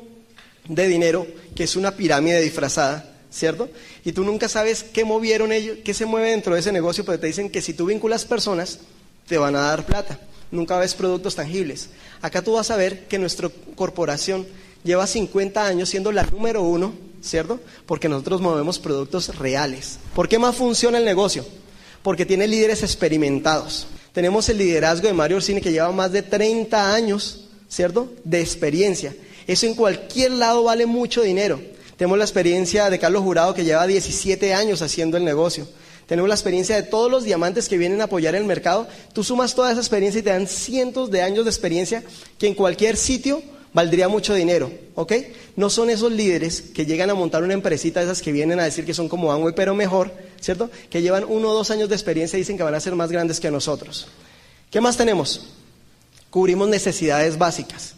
de 0.67 0.89
dinero, 0.89 1.25
que 1.55 1.63
es 1.63 1.77
una 1.77 1.91
pirámide 1.95 2.41
disfrazada, 2.41 3.15
¿cierto? 3.31 3.69
Y 4.03 4.11
tú 4.11 4.23
nunca 4.23 4.49
sabes 4.49 4.83
qué 4.83 5.05
movieron 5.05 5.51
ellos, 5.51 5.77
qué 5.83 5.93
se 5.93 6.05
mueve 6.05 6.31
dentro 6.31 6.53
de 6.53 6.61
ese 6.61 6.71
negocio, 6.71 7.05
pero 7.05 7.19
te 7.19 7.27
dicen 7.27 7.49
que 7.49 7.61
si 7.61 7.73
tú 7.73 7.85
vinculas 7.85 8.25
personas, 8.25 8.79
te 9.27 9.37
van 9.37 9.55
a 9.55 9.61
dar 9.61 9.85
plata. 9.85 10.19
Nunca 10.51 10.77
ves 10.79 10.95
productos 10.95 11.35
tangibles. 11.35 11.89
Acá 12.21 12.41
tú 12.41 12.53
vas 12.53 12.71
a 12.71 12.75
ver 12.75 13.07
que 13.07 13.19
nuestra 13.19 13.49
corporación 13.75 14.47
lleva 14.83 15.05
50 15.05 15.65
años 15.65 15.89
siendo 15.89 16.11
la 16.11 16.23
número 16.23 16.63
uno, 16.63 16.93
¿cierto? 17.21 17.59
Porque 17.85 18.09
nosotros 18.09 18.41
movemos 18.41 18.79
productos 18.79 19.37
reales. 19.37 19.99
¿Por 20.15 20.27
qué 20.27 20.39
más 20.39 20.55
funciona 20.55 20.97
el 20.97 21.05
negocio? 21.05 21.45
Porque 22.01 22.25
tiene 22.25 22.47
líderes 22.47 22.81
experimentados. 22.81 23.87
Tenemos 24.11 24.49
el 24.49 24.57
liderazgo 24.57 25.07
de 25.07 25.13
Mario 25.13 25.37
Orsini 25.37 25.61
que 25.61 25.71
lleva 25.71 25.91
más 25.91 26.11
de 26.11 26.23
30 26.23 26.93
años, 26.93 27.45
¿cierto? 27.67 28.11
De 28.23 28.41
experiencia. 28.41 29.15
Eso 29.45 29.67
en 29.67 29.75
cualquier 29.75 30.31
lado 30.31 30.63
vale 30.63 30.85
mucho 30.87 31.21
dinero. 31.21 31.59
Tenemos 31.99 32.17
la 32.17 32.23
experiencia 32.23 32.89
de 32.89 32.97
Carlos 32.97 33.23
Jurado 33.23 33.53
que 33.53 33.65
lleva 33.65 33.85
17 33.85 34.53
años 34.53 34.81
haciendo 34.81 35.17
el 35.17 35.25
negocio. 35.25 35.67
Tenemos 36.07 36.29
la 36.29 36.35
experiencia 36.35 36.77
de 36.77 36.83
todos 36.83 37.11
los 37.11 37.25
diamantes 37.25 37.67
que 37.67 37.77
vienen 37.77 37.99
a 37.99 38.05
apoyar 38.05 38.35
el 38.35 38.45
mercado. 38.45 38.87
Tú 39.11 39.21
sumas 39.21 39.53
toda 39.53 39.73
esa 39.73 39.81
experiencia 39.81 40.19
y 40.19 40.21
te 40.21 40.29
dan 40.29 40.47
cientos 40.47 41.11
de 41.11 41.23
años 41.23 41.43
de 41.43 41.51
experiencia 41.51 42.01
que 42.37 42.47
en 42.47 42.53
cualquier 42.55 42.95
sitio 42.95 43.43
valdría 43.73 44.07
mucho 44.07 44.33
dinero, 44.33 44.71
¿ok? 44.95 45.11
No 45.57 45.69
son 45.69 45.89
esos 45.89 46.13
líderes 46.13 46.61
que 46.61 46.85
llegan 46.85 47.09
a 47.09 47.15
montar 47.15 47.43
una 47.43 47.53
empresita 47.53 48.01
esas 48.01 48.21
que 48.21 48.31
vienen 48.31 48.61
a 48.61 48.63
decir 48.63 48.85
que 48.85 48.93
son 48.93 49.09
como 49.09 49.33
Amway, 49.33 49.53
pero 49.53 49.75
mejor, 49.75 50.13
¿cierto? 50.39 50.71
Que 50.89 51.01
llevan 51.01 51.25
uno 51.27 51.49
o 51.49 51.53
dos 51.53 51.69
años 51.69 51.89
de 51.89 51.95
experiencia 51.95 52.37
y 52.37 52.43
dicen 52.43 52.55
que 52.55 52.63
van 52.63 52.75
a 52.75 52.79
ser 52.79 52.95
más 52.95 53.11
grandes 53.11 53.41
que 53.41 53.51
nosotros. 53.51 54.07
¿Qué 54.71 54.79
más 54.79 54.95
tenemos? 54.95 55.47
Cubrimos 56.29 56.69
necesidades 56.69 57.37
básicas, 57.37 57.95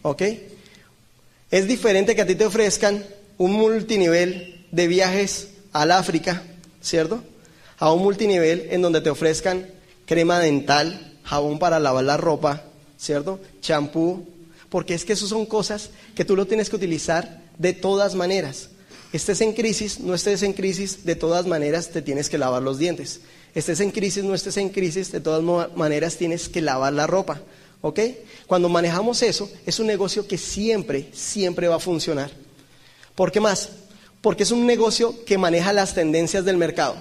¿ok? 0.00 0.22
Es 1.50 1.68
diferente 1.68 2.16
que 2.16 2.22
a 2.22 2.26
ti 2.26 2.34
te 2.34 2.46
ofrezcan 2.46 3.04
un 3.38 3.52
multinivel 3.52 4.66
de 4.70 4.86
viajes 4.86 5.48
al 5.72 5.92
África, 5.92 6.42
¿cierto? 6.80 7.22
A 7.78 7.92
un 7.92 8.02
multinivel 8.02 8.68
en 8.70 8.82
donde 8.82 9.00
te 9.00 9.10
ofrezcan 9.10 9.66
crema 10.06 10.38
dental, 10.38 11.18
jabón 11.24 11.58
para 11.58 11.80
lavar 11.80 12.04
la 12.04 12.16
ropa, 12.16 12.64
¿cierto? 12.98 13.40
Champú, 13.60 14.26
porque 14.68 14.94
es 14.94 15.04
que 15.04 15.12
eso 15.14 15.26
son 15.26 15.46
cosas 15.46 15.90
que 16.14 16.24
tú 16.24 16.36
lo 16.36 16.46
tienes 16.46 16.70
que 16.70 16.76
utilizar 16.76 17.42
de 17.58 17.72
todas 17.72 18.14
maneras. 18.14 18.70
Estés 19.12 19.42
en 19.42 19.52
crisis, 19.52 20.00
no 20.00 20.14
estés 20.14 20.42
en 20.42 20.54
crisis, 20.54 21.04
de 21.04 21.16
todas 21.16 21.46
maneras 21.46 21.90
te 21.90 22.00
tienes 22.00 22.30
que 22.30 22.38
lavar 22.38 22.62
los 22.62 22.78
dientes. 22.78 23.20
Estés 23.54 23.80
en 23.80 23.90
crisis, 23.90 24.24
no 24.24 24.34
estés 24.34 24.56
en 24.56 24.70
crisis, 24.70 25.12
de 25.12 25.20
todas 25.20 25.42
maneras 25.76 26.16
tienes 26.16 26.48
que 26.48 26.62
lavar 26.62 26.94
la 26.94 27.06
ropa. 27.06 27.42
¿Ok? 27.82 28.00
Cuando 28.46 28.68
manejamos 28.68 29.22
eso, 29.22 29.50
es 29.66 29.78
un 29.80 29.88
negocio 29.88 30.26
que 30.26 30.38
siempre, 30.38 31.10
siempre 31.12 31.68
va 31.68 31.76
a 31.76 31.80
funcionar. 31.80 32.30
¿Por 33.14 33.32
qué 33.32 33.40
más? 33.40 33.70
Porque 34.20 34.42
es 34.42 34.50
un 34.50 34.66
negocio 34.66 35.24
que 35.24 35.38
maneja 35.38 35.72
las 35.72 35.94
tendencias 35.94 36.44
del 36.44 36.56
mercado. 36.56 36.96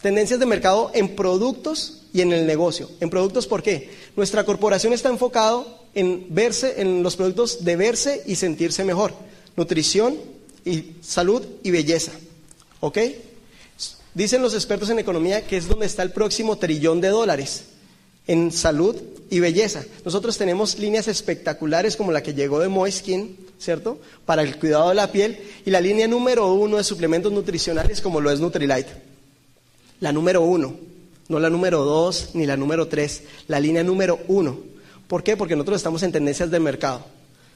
Tendencias 0.00 0.38
de 0.38 0.46
mercado 0.46 0.90
en 0.94 1.16
productos 1.16 2.02
y 2.12 2.20
en 2.20 2.32
el 2.32 2.46
negocio. 2.46 2.90
En 3.00 3.10
productos, 3.10 3.46
¿por 3.46 3.62
qué? 3.62 3.90
Nuestra 4.14 4.44
corporación 4.44 4.92
está 4.92 5.08
enfocado 5.08 5.80
en 5.94 6.26
verse, 6.30 6.80
en 6.80 7.02
los 7.02 7.16
productos 7.16 7.64
de 7.64 7.76
verse 7.76 8.22
y 8.26 8.36
sentirse 8.36 8.84
mejor. 8.84 9.14
Nutrición 9.56 10.16
y 10.64 10.96
salud 11.00 11.42
y 11.62 11.70
belleza. 11.70 12.12
¿Ok? 12.80 12.98
Dicen 14.14 14.42
los 14.42 14.54
expertos 14.54 14.90
en 14.90 14.98
economía 14.98 15.46
que 15.46 15.56
es 15.56 15.68
donde 15.68 15.86
está 15.86 16.02
el 16.02 16.12
próximo 16.12 16.56
trillón 16.58 17.00
de 17.00 17.08
dólares 17.08 17.64
en 18.26 18.52
salud 18.52 18.96
y 19.30 19.40
belleza. 19.40 19.84
Nosotros 20.04 20.38
tenemos 20.38 20.78
líneas 20.78 21.08
espectaculares 21.08 21.96
como 21.96 22.12
la 22.12 22.22
que 22.22 22.34
llegó 22.34 22.60
de 22.60 22.68
Moiskin, 22.68 23.36
¿cierto? 23.58 23.98
Para 24.24 24.42
el 24.42 24.58
cuidado 24.58 24.88
de 24.90 24.94
la 24.94 25.10
piel 25.12 25.38
y 25.64 25.70
la 25.70 25.80
línea 25.80 26.06
número 26.06 26.52
uno 26.52 26.76
de 26.76 26.84
suplementos 26.84 27.32
nutricionales 27.32 28.00
como 28.00 28.20
lo 28.20 28.30
es 28.30 28.40
Nutrilite. 28.40 28.90
La 30.00 30.12
número 30.12 30.42
uno, 30.42 30.76
no 31.28 31.40
la 31.40 31.50
número 31.50 31.84
dos 31.84 32.30
ni 32.34 32.46
la 32.46 32.56
número 32.56 32.86
tres, 32.86 33.22
la 33.48 33.60
línea 33.60 33.82
número 33.82 34.20
uno. 34.28 34.58
¿Por 35.08 35.22
qué? 35.22 35.36
Porque 35.36 35.56
nosotros 35.56 35.78
estamos 35.78 36.02
en 36.02 36.12
tendencias 36.12 36.50
de 36.50 36.60
mercado. 36.60 37.04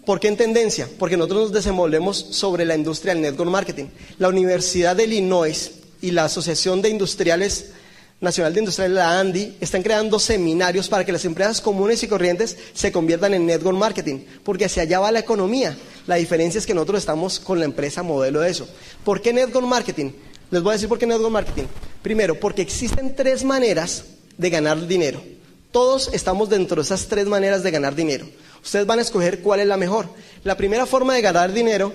¿Por 0.07 0.19
qué 0.19 0.29
en 0.29 0.37
tendencia? 0.37 0.89
Porque 0.99 1.17
nosotros 1.17 1.43
nos 1.43 1.53
desenvolvemos 1.53 2.17
sobre 2.31 2.65
la 2.65 2.75
industria 2.75 3.13
del 3.13 3.23
network 3.23 3.51
marketing. 3.51 3.87
La 4.19 4.29
Universidad 4.29 4.97
de 4.97 5.05
Illinois 5.05 5.73
y 6.01 6.13
la 6.13 6.25
Asociación 6.25 6.81
de 6.81 6.89
Industriales 6.89 7.73
Nacional 8.21 8.53
de 8.53 8.61
Industriales, 8.61 8.95
la 8.95 9.19
ANDI, 9.19 9.57
están 9.61 9.83
creando 9.83 10.19
seminarios 10.19 10.89
para 10.89 11.07
que 11.07 11.13
las 11.13 11.25
empresas 11.25 11.61
comunes 11.61 12.03
y 12.03 12.09
corrientes 12.09 12.57
se 12.75 12.93
conviertan 12.93 13.33
en 13.33 13.47
network 13.47 13.79
marketing, 13.79 14.21
porque 14.45 14.67
hacia 14.67 14.83
allá 14.83 15.01
va 15.01 15.11
la 15.11 15.21
economía. 15.21 15.75
La 16.07 16.17
diferencia 16.17 16.59
es 16.59 16.67
que 16.67 16.75
nosotros 16.75 16.99
estamos 16.99 17.41
con 17.41 17.59
la 17.59 17.65
empresa 17.65 18.03
modelo 18.03 18.41
de 18.41 18.51
eso. 18.51 18.69
¿Por 19.05 19.23
qué 19.23 19.33
network 19.33 19.67
marketing? 19.67 20.11
Les 20.51 20.63
voy 20.63 20.71
a 20.71 20.75
decir 20.75 20.89
por 20.89 20.99
qué 20.99 21.07
network 21.07 21.33
marketing. 21.33 21.65
Primero, 22.03 22.39
porque 22.39 22.61
existen 22.61 23.17
tres 23.17 23.43
maneras 23.43 24.05
de 24.37 24.51
ganar 24.51 24.87
dinero. 24.87 25.23
Todos 25.71 26.11
estamos 26.13 26.51
dentro 26.51 26.77
de 26.77 26.83
esas 26.83 27.07
tres 27.07 27.27
maneras 27.27 27.63
de 27.63 27.71
ganar 27.71 27.95
dinero. 27.95 28.29
Ustedes 28.63 28.85
van 28.85 28.99
a 28.99 29.03
escoger 29.03 29.41
cuál 29.41 29.61
es 29.61 29.67
la 29.67 29.77
mejor. 29.79 30.09
La 30.45 30.57
primera 30.57 30.85
forma 30.85 31.15
de 31.15 31.23
ganar 31.23 31.53
dinero 31.53 31.93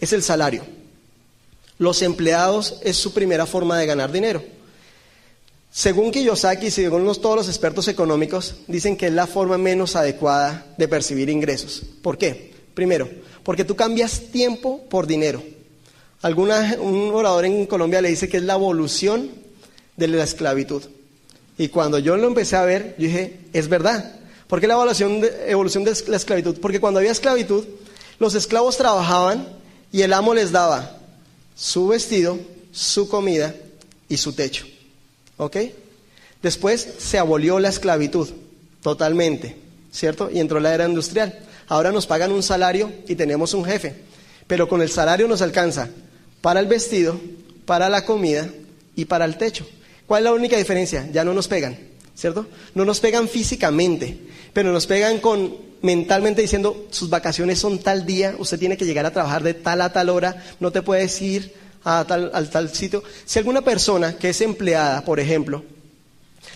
es 0.00 0.12
el 0.14 0.22
salario. 0.22 0.64
Los 1.78 2.00
empleados 2.00 2.78
es 2.82 2.96
su 2.96 3.12
primera 3.12 3.44
forma 3.44 3.78
de 3.78 3.86
ganar 3.86 4.10
dinero. 4.10 4.42
Según 5.76 6.10
Kiyosaki 6.10 6.68
y 6.68 6.70
según 6.70 7.04
todos 7.20 7.36
los 7.36 7.48
expertos 7.48 7.86
económicos, 7.88 8.54
dicen 8.66 8.96
que 8.96 9.08
es 9.08 9.12
la 9.12 9.26
forma 9.26 9.58
menos 9.58 9.94
adecuada 9.94 10.64
de 10.78 10.88
percibir 10.88 11.28
ingresos. 11.28 11.82
¿Por 12.00 12.16
qué? 12.16 12.54
Primero, 12.72 13.10
porque 13.42 13.62
tú 13.62 13.76
cambias 13.76 14.32
tiempo 14.32 14.82
por 14.88 15.06
dinero. 15.06 15.42
Alguna, 16.22 16.78
un 16.80 17.10
orador 17.12 17.44
en 17.44 17.66
Colombia 17.66 18.00
le 18.00 18.08
dice 18.08 18.26
que 18.26 18.38
es 18.38 18.42
la 18.44 18.54
evolución 18.54 19.30
de 19.98 20.08
la 20.08 20.24
esclavitud. 20.24 20.82
Y 21.58 21.68
cuando 21.68 21.98
yo 21.98 22.16
lo 22.16 22.26
empecé 22.26 22.56
a 22.56 22.64
ver, 22.64 22.94
yo 22.96 23.08
dije, 23.08 23.40
es 23.52 23.68
verdad. 23.68 24.18
¿Por 24.48 24.62
qué 24.62 24.66
la 24.66 24.74
evolución 24.74 25.20
de, 25.20 25.30
evolución 25.50 25.84
de 25.84 25.94
la 26.08 26.16
esclavitud? 26.16 26.58
Porque 26.58 26.80
cuando 26.80 27.00
había 27.00 27.12
esclavitud, 27.12 27.66
los 28.18 28.34
esclavos 28.34 28.78
trabajaban 28.78 29.46
y 29.92 30.00
el 30.00 30.14
amo 30.14 30.32
les 30.32 30.52
daba 30.52 31.00
su 31.54 31.88
vestido, 31.88 32.38
su 32.72 33.10
comida 33.10 33.54
y 34.08 34.16
su 34.16 34.32
techo. 34.32 34.64
¿Ok? 35.36 35.56
Después 36.42 36.86
se 36.98 37.18
abolió 37.18 37.58
la 37.58 37.68
esclavitud 37.68 38.28
totalmente, 38.82 39.56
¿cierto? 39.90 40.30
Y 40.32 40.40
entró 40.40 40.60
la 40.60 40.74
era 40.74 40.88
industrial. 40.88 41.38
Ahora 41.68 41.92
nos 41.92 42.06
pagan 42.06 42.32
un 42.32 42.42
salario 42.42 42.92
y 43.08 43.14
tenemos 43.16 43.54
un 43.54 43.64
jefe, 43.64 43.94
pero 44.46 44.68
con 44.68 44.82
el 44.82 44.90
salario 44.90 45.26
nos 45.26 45.42
alcanza 45.42 45.88
para 46.40 46.60
el 46.60 46.66
vestido, 46.66 47.18
para 47.64 47.88
la 47.88 48.04
comida 48.04 48.48
y 48.94 49.06
para 49.06 49.24
el 49.24 49.36
techo. 49.36 49.66
¿Cuál 50.06 50.22
es 50.22 50.24
la 50.24 50.32
única 50.32 50.56
diferencia? 50.56 51.08
Ya 51.12 51.24
no 51.24 51.34
nos 51.34 51.48
pegan, 51.48 51.76
¿cierto? 52.14 52.46
No 52.74 52.84
nos 52.84 53.00
pegan 53.00 53.28
físicamente, 53.28 54.16
pero 54.52 54.70
nos 54.70 54.86
pegan 54.86 55.18
con 55.18 55.66
mentalmente 55.82 56.42
diciendo 56.42 56.86
sus 56.90 57.10
vacaciones 57.10 57.58
son 57.58 57.78
tal 57.78 58.06
día, 58.06 58.34
usted 58.38 58.58
tiene 58.58 58.76
que 58.76 58.86
llegar 58.86 59.06
a 59.06 59.12
trabajar 59.12 59.42
de 59.42 59.54
tal 59.54 59.80
a 59.80 59.92
tal 59.92 60.08
hora, 60.08 60.44
no 60.60 60.70
te 60.70 60.82
puedes 60.82 61.20
ir 61.20 61.54
a 61.88 62.04
tal, 62.04 62.32
al 62.34 62.50
tal 62.50 62.74
sitio. 62.74 63.02
Si 63.24 63.38
alguna 63.38 63.62
persona 63.62 64.18
que 64.18 64.30
es 64.30 64.40
empleada, 64.40 65.04
por 65.04 65.20
ejemplo, 65.20 65.62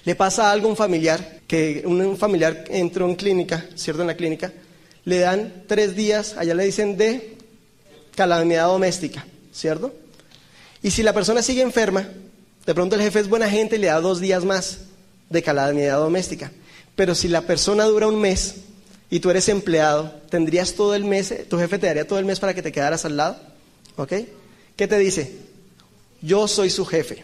le 0.04 0.16
pasa 0.16 0.50
algo 0.50 0.66
a 0.66 0.70
un 0.70 0.76
familiar, 0.76 1.40
que 1.46 1.84
un 1.86 2.16
familiar 2.16 2.64
entró 2.68 3.08
en 3.08 3.14
clínica, 3.14 3.64
¿cierto? 3.76 4.02
En 4.02 4.08
la 4.08 4.16
clínica, 4.16 4.52
le 5.04 5.20
dan 5.20 5.64
tres 5.68 5.94
días, 5.94 6.34
allá 6.36 6.52
le 6.54 6.64
dicen 6.64 6.96
de 6.96 7.36
calamidad 8.16 8.66
doméstica, 8.66 9.24
¿cierto? 9.52 9.94
Y 10.82 10.90
si 10.90 11.04
la 11.04 11.12
persona 11.12 11.42
sigue 11.42 11.62
enferma, 11.62 12.08
de 12.66 12.74
pronto 12.74 12.96
el 12.96 13.02
jefe 13.02 13.20
es 13.20 13.28
buena 13.28 13.48
gente 13.48 13.76
y 13.76 13.78
le 13.78 13.86
da 13.86 14.00
dos 14.00 14.18
días 14.18 14.44
más 14.44 14.78
de 15.28 15.44
calamidad 15.44 15.98
doméstica. 15.98 16.50
Pero 16.96 17.14
si 17.14 17.28
la 17.28 17.42
persona 17.42 17.84
dura 17.84 18.08
un 18.08 18.20
mes 18.20 18.56
y 19.10 19.20
tú 19.20 19.30
eres 19.30 19.48
empleado, 19.48 20.12
¿tendrías 20.28 20.74
todo 20.74 20.96
el 20.96 21.04
mes, 21.04 21.32
tu 21.48 21.56
jefe 21.56 21.78
te 21.78 21.86
daría 21.86 22.08
todo 22.08 22.18
el 22.18 22.24
mes 22.24 22.40
para 22.40 22.52
que 22.52 22.62
te 22.62 22.72
quedaras 22.72 23.04
al 23.04 23.16
lado? 23.16 23.36
¿Ok? 23.96 24.12
¿Qué 24.80 24.88
te 24.88 24.98
dice? 24.98 25.30
Yo 26.22 26.48
soy 26.48 26.70
su 26.70 26.86
jefe. 26.86 27.22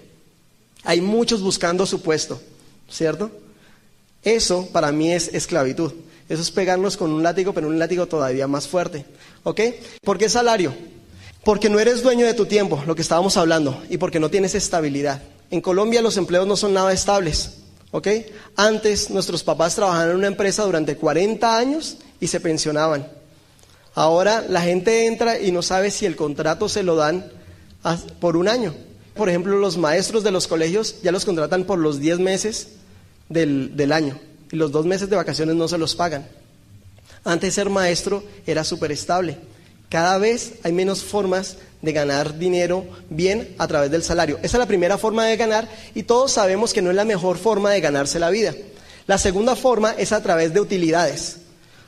Hay 0.85 1.01
muchos 1.01 1.41
buscando 1.41 1.87
su 1.87 2.03
puesto, 2.03 2.39
¿cierto? 2.91 3.31
Eso 4.23 4.69
para 4.73 4.93
mí 4.93 5.11
es 5.11 5.29
esclavitud. 5.33 5.91
Eso 6.29 6.43
es 6.43 6.51
pegarnos 6.51 6.99
con 6.99 7.11
un 7.15 7.23
látigo, 7.23 7.55
pero 7.55 7.69
un 7.69 7.79
látigo 7.79 8.05
todavía 8.05 8.47
más 8.47 8.69
fuerte. 8.69 9.07
¿Ok? 9.43 9.63
¿Por 10.05 10.19
qué 10.19 10.29
salario? 10.29 10.75
Porque 11.45 11.71
no 11.71 11.79
eres 11.79 12.03
dueño 12.03 12.27
de 12.27 12.35
tu 12.35 12.45
tiempo, 12.45 12.83
lo 12.87 12.95
que 12.95 13.01
estábamos 13.01 13.39
hablando, 13.39 13.83
y 13.89 13.97
porque 13.97 14.21
no 14.21 14.29
tienes 14.29 14.55
estabilidad. 14.55 15.23
En 15.51 15.63
Colombia 15.63 16.03
los 16.03 16.19
empleos 16.19 16.47
no 16.47 16.59
son 16.59 16.75
nada 16.75 16.93
estables. 16.93 17.53
¿Ok? 17.91 18.09
Antes 18.57 19.09
nuestros 19.09 19.43
papás 19.43 19.77
trabajaban 19.77 20.11
en 20.11 20.17
una 20.17 20.27
empresa 20.27 20.63
durante 20.65 20.99
40 20.99 21.57
años 21.57 21.97
y 22.21 22.27
se 22.27 22.39
pensionaban. 22.39 23.09
Ahora 23.95 24.45
la 24.47 24.61
gente 24.61 25.07
entra 25.07 25.41
y 25.41 25.53
no 25.53 25.63
sabe 25.63 25.91
si 25.91 26.05
el 26.05 26.17
contrato 26.17 26.69
se 26.69 26.83
lo 26.83 26.97
dan 26.97 27.35
por 28.21 28.37
un 28.37 28.49
año. 28.49 28.75
Por 29.15 29.29
ejemplo, 29.29 29.57
los 29.59 29.79
maestros 29.79 30.23
de 30.23 30.31
los 30.31 30.47
colegios 30.47 30.97
ya 31.03 31.13
los 31.13 31.25
contratan 31.25 31.65
por 31.65 31.79
los 31.79 32.01
10 32.01 32.19
meses 32.19 32.69
del, 33.29 33.93
año 33.93 34.19
y 34.53 34.57
los 34.57 34.71
dos 34.73 34.87
meses 34.87 35.09
de 35.09 35.17
vacaciones 35.17 35.57
no 35.57 35.69
se 35.69 35.79
los 35.79 35.97
pagan. 35.97 36.27
Antes 37.25 37.55
ser 37.55 37.71
maestro 37.71 38.23
era 38.47 38.63
súper 38.63 38.93
estable. 38.93 39.39
Cada 39.89 40.19
vez 40.19 40.55
hay 40.65 40.73
menos 40.73 41.03
formas 41.03 41.57
de 41.81 41.93
ganar 41.93 42.39
dinero 42.39 42.85
bien 43.09 43.55
a 43.59 43.67
través 43.67 43.91
del 43.91 44.03
salario. 44.03 44.39
Esa 44.39 44.57
es 44.57 44.61
la 44.61 44.67
primera 44.67 44.99
forma 44.99 45.25
de 45.27 45.37
ganar 45.37 45.69
y 45.95 46.03
todos 46.03 46.33
sabemos 46.33 46.73
que 46.73 46.83
no 46.83 46.91
es 46.91 46.97
la 46.97 47.05
mejor 47.05 47.39
forma 47.39 47.71
de 47.71 47.81
ganarse 47.81 48.19
la 48.19 48.31
vida. 48.31 48.55
La 49.07 49.19
segunda 49.19 49.55
forma 49.57 49.93
es 49.93 50.13
a 50.13 50.23
través 50.23 50.53
de 50.53 50.61
utilidades. 50.61 51.39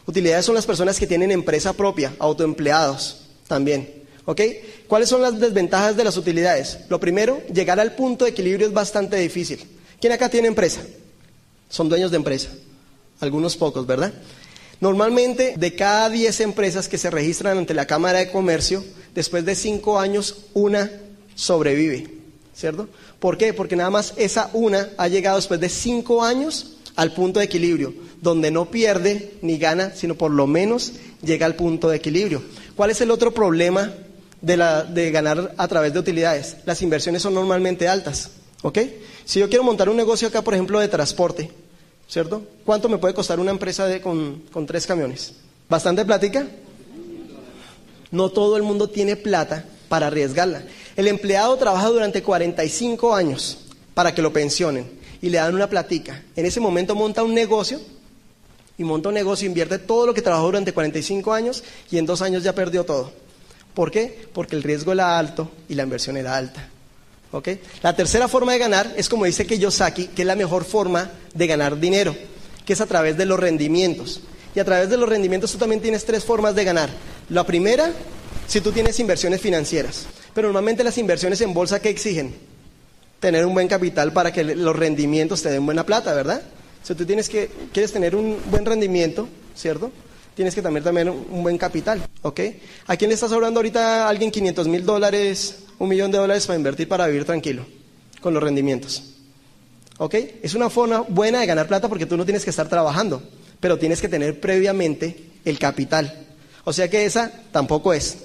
Utilidades 0.07 0.47
son 0.47 0.55
las 0.55 0.67
personas 0.67 0.99
que 0.99 1.07
tienen 1.07 1.31
empresa 1.31 1.73
propia, 1.73 2.14
autoempleados 2.19 3.26
también. 3.47 3.99
¿Ok? 4.25 4.40
¿Cuáles 4.88 5.11
son 5.11 5.21
las 5.21 5.38
desventajas 5.38 5.97
de 5.97 6.04
las 6.04 6.16
utilidades? 6.16 6.78
Lo 6.88 6.99
primero, 6.99 7.42
llegar 7.52 7.78
al 7.78 7.95
punto 7.95 8.25
de 8.25 8.30
equilibrio 8.30 8.66
es 8.66 8.73
bastante 8.73 9.16
difícil. 9.16 9.62
¿Quién 10.00 10.14
acá 10.14 10.30
tiene 10.30 10.49
empresa? 10.49 10.80
Son 11.68 11.90
dueños 11.90 12.11
de 12.11 12.16
empresa. 12.16 12.49
Algunos 13.21 13.54
pocos, 13.57 13.87
¿verdad? 13.87 14.14
Normalmente, 14.80 15.54
de 15.59 15.75
cada 15.75 16.09
10 16.09 16.40
empresas 16.40 16.88
que 16.88 16.97
se 16.97 17.11
registran 17.11 17.59
ante 17.59 17.75
la 17.75 17.87
Cámara 17.87 18.21
de 18.21 18.30
Comercio, 18.30 18.83
después 19.14 19.45
de 19.45 19.54
5 19.54 20.00
años, 20.00 20.47
una 20.54 20.90
sobrevive. 21.35 22.09
¿Cierto? 22.54 22.88
¿Por 23.21 23.37
qué? 23.37 23.52
Porque 23.52 23.76
nada 23.76 23.90
más 23.90 24.14
esa 24.16 24.49
una 24.54 24.88
ha 24.97 25.09
llegado 25.09 25.37
después 25.37 25.61
de 25.61 25.68
5 25.68 26.25
años 26.25 26.78
al 26.97 27.12
punto 27.12 27.40
de 27.40 27.45
equilibrio, 27.45 27.92
donde 28.23 28.50
no 28.50 28.71
pierde 28.71 29.35
ni 29.42 29.59
gana, 29.59 29.92
sino 29.95 30.14
por 30.14 30.30
lo 30.30 30.47
menos 30.47 30.95
llega 31.23 31.45
al 31.45 31.57
punto 31.57 31.90
de 31.90 31.97
equilibrio. 31.99 32.42
¿Cuál 32.75 32.90
es 32.90 33.00
el 33.00 33.11
otro 33.11 33.35
problema 33.35 33.92
de, 34.40 34.57
la, 34.57 34.85
de 34.85 35.11
ganar 35.11 35.54
a 35.57 35.68
través 35.68 35.92
de 35.92 35.99
utilidades. 35.99 36.59
Las 36.64 36.83
inversiones 36.83 37.23
son 37.23 37.35
normalmente 37.35 37.88
altas. 37.88 38.30
¿Ok? 38.62 38.78
Si 39.25 39.38
yo 39.40 39.49
quiero 39.49 39.62
montar 39.62 39.88
un 39.88 39.97
negocio 39.97 40.28
acá, 40.28 40.42
por 40.42 40.54
ejemplo, 40.54 40.80
de 40.80 40.88
transporte, 40.88 41.50
¿cierto? 42.09 42.42
¿Cuánto 42.64 42.88
me 42.88 42.99
puede 42.99 43.14
costar 43.14 43.38
una 43.38 43.50
empresa 43.50 43.87
de, 43.87 44.00
con, 44.00 44.42
tres 44.66 44.87
camiones? 44.87 45.35
¿Bastante 45.68 46.04
plática? 46.04 46.47
No 48.11 48.30
todo 48.30 48.57
el 48.57 48.62
mundo 48.62 48.88
tiene 48.88 49.16
plata 49.16 49.64
para 49.88 50.07
arriesgarla. 50.07 50.62
El 50.97 51.09
empleado 51.09 51.57
trabaja 51.57 51.88
durante 51.88 52.23
45 52.23 53.14
años 53.14 53.59
para 53.95 54.14
que 54.14 54.23
lo 54.23 54.33
pensionen 54.33 54.90
y 55.21 55.28
le 55.28 55.38
dan 55.38 55.54
una 55.54 55.68
platica. 55.68 56.23
En 56.35 56.47
ese 56.47 56.61
momento 56.61 56.95
monta 56.95 57.23
un 57.23 57.35
negocio 57.35 57.80
y 58.78 58.85
monta 58.85 59.09
un 59.09 59.14
negocio, 59.14 59.47
invierte 59.47 59.78
todo 59.78 60.07
lo 60.07 60.14
que 60.14 60.23
trabajó 60.23 60.47
durante 60.47 60.73
45 60.73 61.33
años 61.33 61.62
y 61.90 61.99
en 61.99 62.07
dos 62.07 62.23
años 62.23 62.42
ya 62.42 62.54
perdió 62.54 62.85
todo. 62.85 63.12
¿Por 63.79 63.93
qué? 63.93 64.27
Porque 64.33 64.57
el 64.57 64.65
riesgo 64.65 64.91
era 64.91 65.17
alto 65.17 65.53
y 65.69 65.77
la 65.77 65.85
inversión 65.85 66.17
era 66.17 66.37
alta. 66.37 66.69
¿Ok? 67.31 67.49
La 67.81 67.95
tercera 67.95 68.27
forma 68.27 68.51
de 68.51 68.59
ganar 68.59 68.93
es 68.97 69.09
como 69.09 69.25
dice 69.25 69.47
Kiyosaki, 69.47 70.09
que 70.09 70.23
es 70.23 70.27
la 70.27 70.35
mejor 70.35 70.65
forma 70.65 71.13
de 71.33 71.47
ganar 71.47 71.79
dinero, 71.79 72.13
que 72.67 72.73
es 72.73 72.81
a 72.81 72.87
través 72.87 73.17
de 73.17 73.25
los 73.25 73.39
rendimientos. 73.39 74.21
Y 74.53 74.59
a 74.59 74.65
través 74.65 74.91
de 74.91 74.97
los 74.97 75.09
rendimientos 75.09 75.53
tú 75.53 75.59
también 75.59 75.81
tienes 75.81 76.05
tres 76.05 76.25
formas 76.25 76.57
de 76.57 76.65
ganar. 76.65 76.91
La 77.29 77.45
primera, 77.45 77.93
si 78.49 78.61
tú 78.61 78.73
tienes 78.73 78.99
inversiones 78.99 79.41
financieras. 79.41 80.07
Pero 80.35 80.49
normalmente 80.49 80.83
las 80.83 80.99
inversiones 80.99 81.41
en 81.41 81.55
bolsa, 81.55 81.81
¿qué 81.81 81.91
exigen? 81.91 82.35
Tener 83.21 83.47
un 83.47 83.55
buen 83.55 83.69
capital 83.69 84.13
para 84.13 84.33
que 84.33 84.43
los 84.43 84.75
rendimientos 84.75 85.41
te 85.41 85.51
den 85.51 85.65
buena 85.65 85.87
plata, 85.87 86.13
¿verdad? 86.15 86.43
Si 86.83 86.97
tú 86.97 87.07
tienes 87.07 87.29
que, 87.29 87.49
quieres 87.73 87.93
tener 87.93 88.17
un 88.17 88.39
buen 88.51 88.67
rendimiento, 88.67 89.29
¿cierto? 89.55 89.93
Tienes 90.38 90.54
que 90.54 90.62
también 90.62 90.85
tener 90.85 91.11
un 91.11 91.42
buen 91.42 91.59
capital, 91.59 92.00
¿ok? 92.23 92.40
¿A 92.87 92.97
quién 92.97 93.09
le 93.09 93.14
estás 93.14 93.33
hablando 93.33 93.59
ahorita 93.59 94.07
a 94.07 94.09
alguien 94.09 94.30
500 94.30 94.68
mil 94.68 94.87
dólares, 94.87 95.64
un 95.80 95.88
millón 95.88 96.12
de 96.12 96.18
dólares 96.18 96.47
para 96.47 96.57
invertir 96.57 96.87
para 96.87 97.09
vivir 97.09 97.25
tranquilo? 97.25 97.66
con 98.21 98.35
los 98.35 98.42
rendimientos. 98.42 99.02
¿Ok? 99.99 100.14
Es 100.42 100.54
una 100.54 100.71
forma 100.71 101.00
buena 101.00 101.40
de 101.40 101.47
ganar 101.47 101.66
plata 101.66 101.88
porque 101.88 102.07
tú 102.07 102.16
no 102.16 102.25
tienes 102.25 102.45
que 102.45 102.50
estar 102.50 102.68
trabajando, 102.68 103.23
pero 103.61 103.78
tienes 103.78 104.00
que 104.00 104.09
tener 104.09 104.40
previamente 104.40 105.30
el 105.45 105.59
capital. 105.59 106.26
O 106.64 106.73
sea 106.73 106.88
que 106.88 107.04
esa 107.04 107.33
tampoco 107.50 107.92
es. 107.92 108.18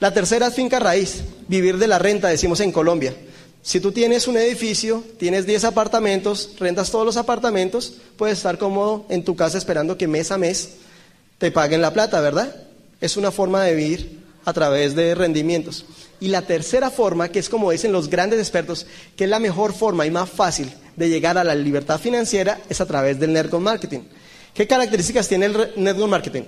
La 0.00 0.14
tercera 0.14 0.46
es 0.46 0.54
finca 0.54 0.78
raíz, 0.78 1.24
vivir 1.48 1.78
de 1.78 1.88
la 1.88 1.98
renta, 1.98 2.28
decimos 2.28 2.60
en 2.60 2.70
Colombia. 2.70 3.14
Si 3.62 3.80
tú 3.80 3.90
tienes 3.90 4.28
un 4.28 4.36
edificio, 4.36 5.02
tienes 5.18 5.44
10 5.44 5.64
apartamentos, 5.64 6.50
rentas 6.58 6.90
todos 6.90 7.04
los 7.04 7.16
apartamentos, 7.16 7.94
puedes 8.16 8.38
estar 8.38 8.56
cómodo 8.56 9.04
en 9.08 9.24
tu 9.24 9.34
casa 9.34 9.58
esperando 9.58 9.98
que 9.98 10.06
mes 10.06 10.30
a 10.30 10.38
mes 10.38 10.76
te 11.38 11.50
paguen 11.50 11.80
la 11.80 11.92
plata, 11.92 12.20
¿verdad? 12.20 12.54
Es 13.00 13.16
una 13.16 13.30
forma 13.30 13.64
de 13.64 13.74
vivir 13.74 14.18
a 14.44 14.52
través 14.52 14.94
de 14.94 15.14
rendimientos. 15.14 15.84
Y 16.20 16.28
la 16.28 16.42
tercera 16.42 16.90
forma, 16.90 17.28
que 17.28 17.38
es 17.38 17.48
como 17.48 17.70
dicen 17.70 17.92
los 17.92 18.08
grandes 18.08 18.40
expertos, 18.40 18.86
que 19.16 19.24
es 19.24 19.30
la 19.30 19.38
mejor 19.38 19.72
forma 19.72 20.04
y 20.04 20.10
más 20.10 20.28
fácil 20.28 20.72
de 20.96 21.08
llegar 21.08 21.38
a 21.38 21.44
la 21.44 21.54
libertad 21.54 22.00
financiera, 22.00 22.60
es 22.68 22.80
a 22.80 22.86
través 22.86 23.20
del 23.20 23.32
network 23.32 23.62
marketing. 23.62 24.00
¿Qué 24.52 24.66
características 24.66 25.28
tiene 25.28 25.46
el 25.46 25.72
network 25.76 26.10
marketing? 26.10 26.42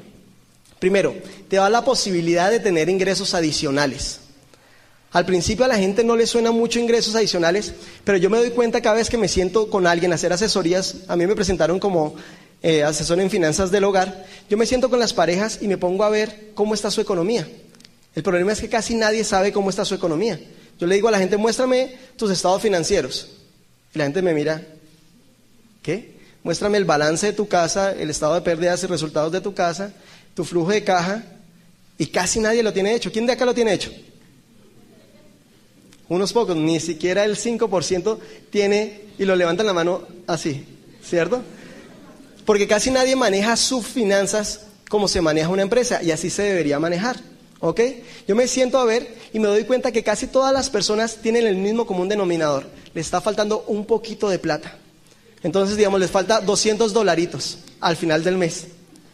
Primero, 0.81 1.15
te 1.49 1.57
da 1.57 1.71
la 1.71 1.85
posibilidad 1.85 2.51
de 2.51 2.59
tener 2.59 2.89
ingresos 2.89 3.35
adicionales. 3.35 4.21
Al 5.13 5.27
principio 5.27 5.65
a 5.65 5.69
la 5.69 5.77
gente 5.77 6.05
no 6.05 6.17
le 6.17 6.27
suena 6.27 6.53
mucho 6.53 6.79
ingresos 6.79 7.15
adicionales, 7.15 7.75
pero 8.05 8.17
yo 8.17 8.31
me 8.31 8.39
doy 8.39 8.51
cuenta 8.51 8.81
cada 8.81 8.97
vez 8.97 9.11
que 9.11 9.19
me 9.19 9.29
siento 9.29 9.69
con 9.69 9.87
alguien 9.87 10.13
a 10.13 10.15
hacer 10.15 10.33
asesorías, 10.33 10.99
a 11.09 11.17
mí 11.17 11.27
me 11.27 11.35
presentaron 11.35 11.81
como 11.81 12.15
eh, 12.63 12.83
asesor 12.83 13.21
en 13.21 13.31
finanzas 13.31 13.71
del 13.71 13.85
hogar, 13.85 14.27
yo 14.49 14.57
me 14.57 14.67
siento 14.67 14.91
con 14.91 15.01
las 15.01 15.15
parejas 15.15 15.59
y 15.61 15.69
me 15.69 15.79
pongo 15.79 16.05
a 16.05 16.11
ver 16.11 16.51
cómo 16.55 16.75
está 16.75 16.91
su 16.91 17.01
economía. 17.01 17.49
El 18.15 18.23
problema 18.23 18.53
es 18.53 18.61
que 18.61 18.69
casi 18.69 18.95
nadie 18.95 19.25
sabe 19.25 19.53
cómo 19.53 19.71
está 19.71 19.85
su 19.85 19.95
economía. 19.95 20.39
Yo 20.79 20.87
le 20.87 20.95
digo 20.95 21.09
a 21.09 21.11
la 21.11 21.19
gente, 21.19 21.37
muéstrame 21.37 21.97
tus 22.17 22.31
estados 22.31 22.61
financieros. 22.61 23.29
Y 23.95 23.99
la 23.99 24.05
gente 24.05 24.23
me 24.23 24.35
mira, 24.35 24.63
¿qué? 25.83 26.19
Muéstrame 26.43 26.79
el 26.79 26.85
balance 26.85 27.27
de 27.27 27.33
tu 27.33 27.49
casa, 27.49 27.93
el 27.93 28.11
estado 28.11 28.35
de 28.35 28.41
pérdidas 28.41 28.83
y 28.83 28.87
resultados 28.87 29.31
de 29.33 29.41
tu 29.41 29.55
casa, 29.55 29.93
tu 30.35 30.45
flujo 30.45 30.71
de 30.71 30.85
caja, 30.85 31.25
y 31.99 32.07
casi 32.07 32.41
nadie 32.41 32.63
lo 32.63 32.73
tiene 32.73 32.95
hecho. 32.95 33.13
¿Quién 33.13 33.27
de 33.27 33.33
acá 33.33 33.45
lo 33.45 33.55
tiene 33.55 33.75
hecho? 33.75 33.93
Unos 36.09 36.33
pocos, 36.33 36.57
ni 36.57 36.81
siquiera 36.81 37.25
el 37.25 37.37
5% 37.37 38.19
tiene 38.51 39.03
y 39.19 39.25
lo 39.25 39.37
levantan 39.37 39.67
la 39.67 39.73
mano 39.73 40.03
así, 40.27 40.65
¿cierto? 41.05 41.43
Porque 42.51 42.67
casi 42.67 42.91
nadie 42.91 43.15
maneja 43.15 43.57
sus 43.57 43.87
finanzas 43.87 44.63
como 44.89 45.07
se 45.07 45.21
maneja 45.21 45.51
una 45.51 45.63
empresa 45.63 46.03
y 46.03 46.11
así 46.11 46.31
se 46.31 46.43
debería 46.43 46.81
manejar. 46.81 47.21
¿Ok? 47.61 47.81
Yo 48.27 48.35
me 48.35 48.49
siento 48.49 48.79
a 48.79 48.85
ver 48.85 49.15
y 49.33 49.39
me 49.39 49.47
doy 49.47 49.63
cuenta 49.63 49.93
que 49.93 50.03
casi 50.03 50.27
todas 50.27 50.53
las 50.53 50.69
personas 50.69 51.19
tienen 51.23 51.47
el 51.47 51.55
mismo 51.55 51.87
común 51.87 52.09
denominador. 52.09 52.67
Le 52.93 53.01
está 53.01 53.21
faltando 53.21 53.63
un 53.69 53.87
poquito 53.87 54.29
de 54.29 54.41
plata. 54.41 54.77
Entonces, 55.45 55.77
digamos, 55.77 56.01
les 56.01 56.11
falta 56.11 56.41
200 56.41 56.93
dolaritos 56.93 57.59
al 57.79 57.95
final 57.95 58.25
del 58.25 58.37
mes. 58.37 58.67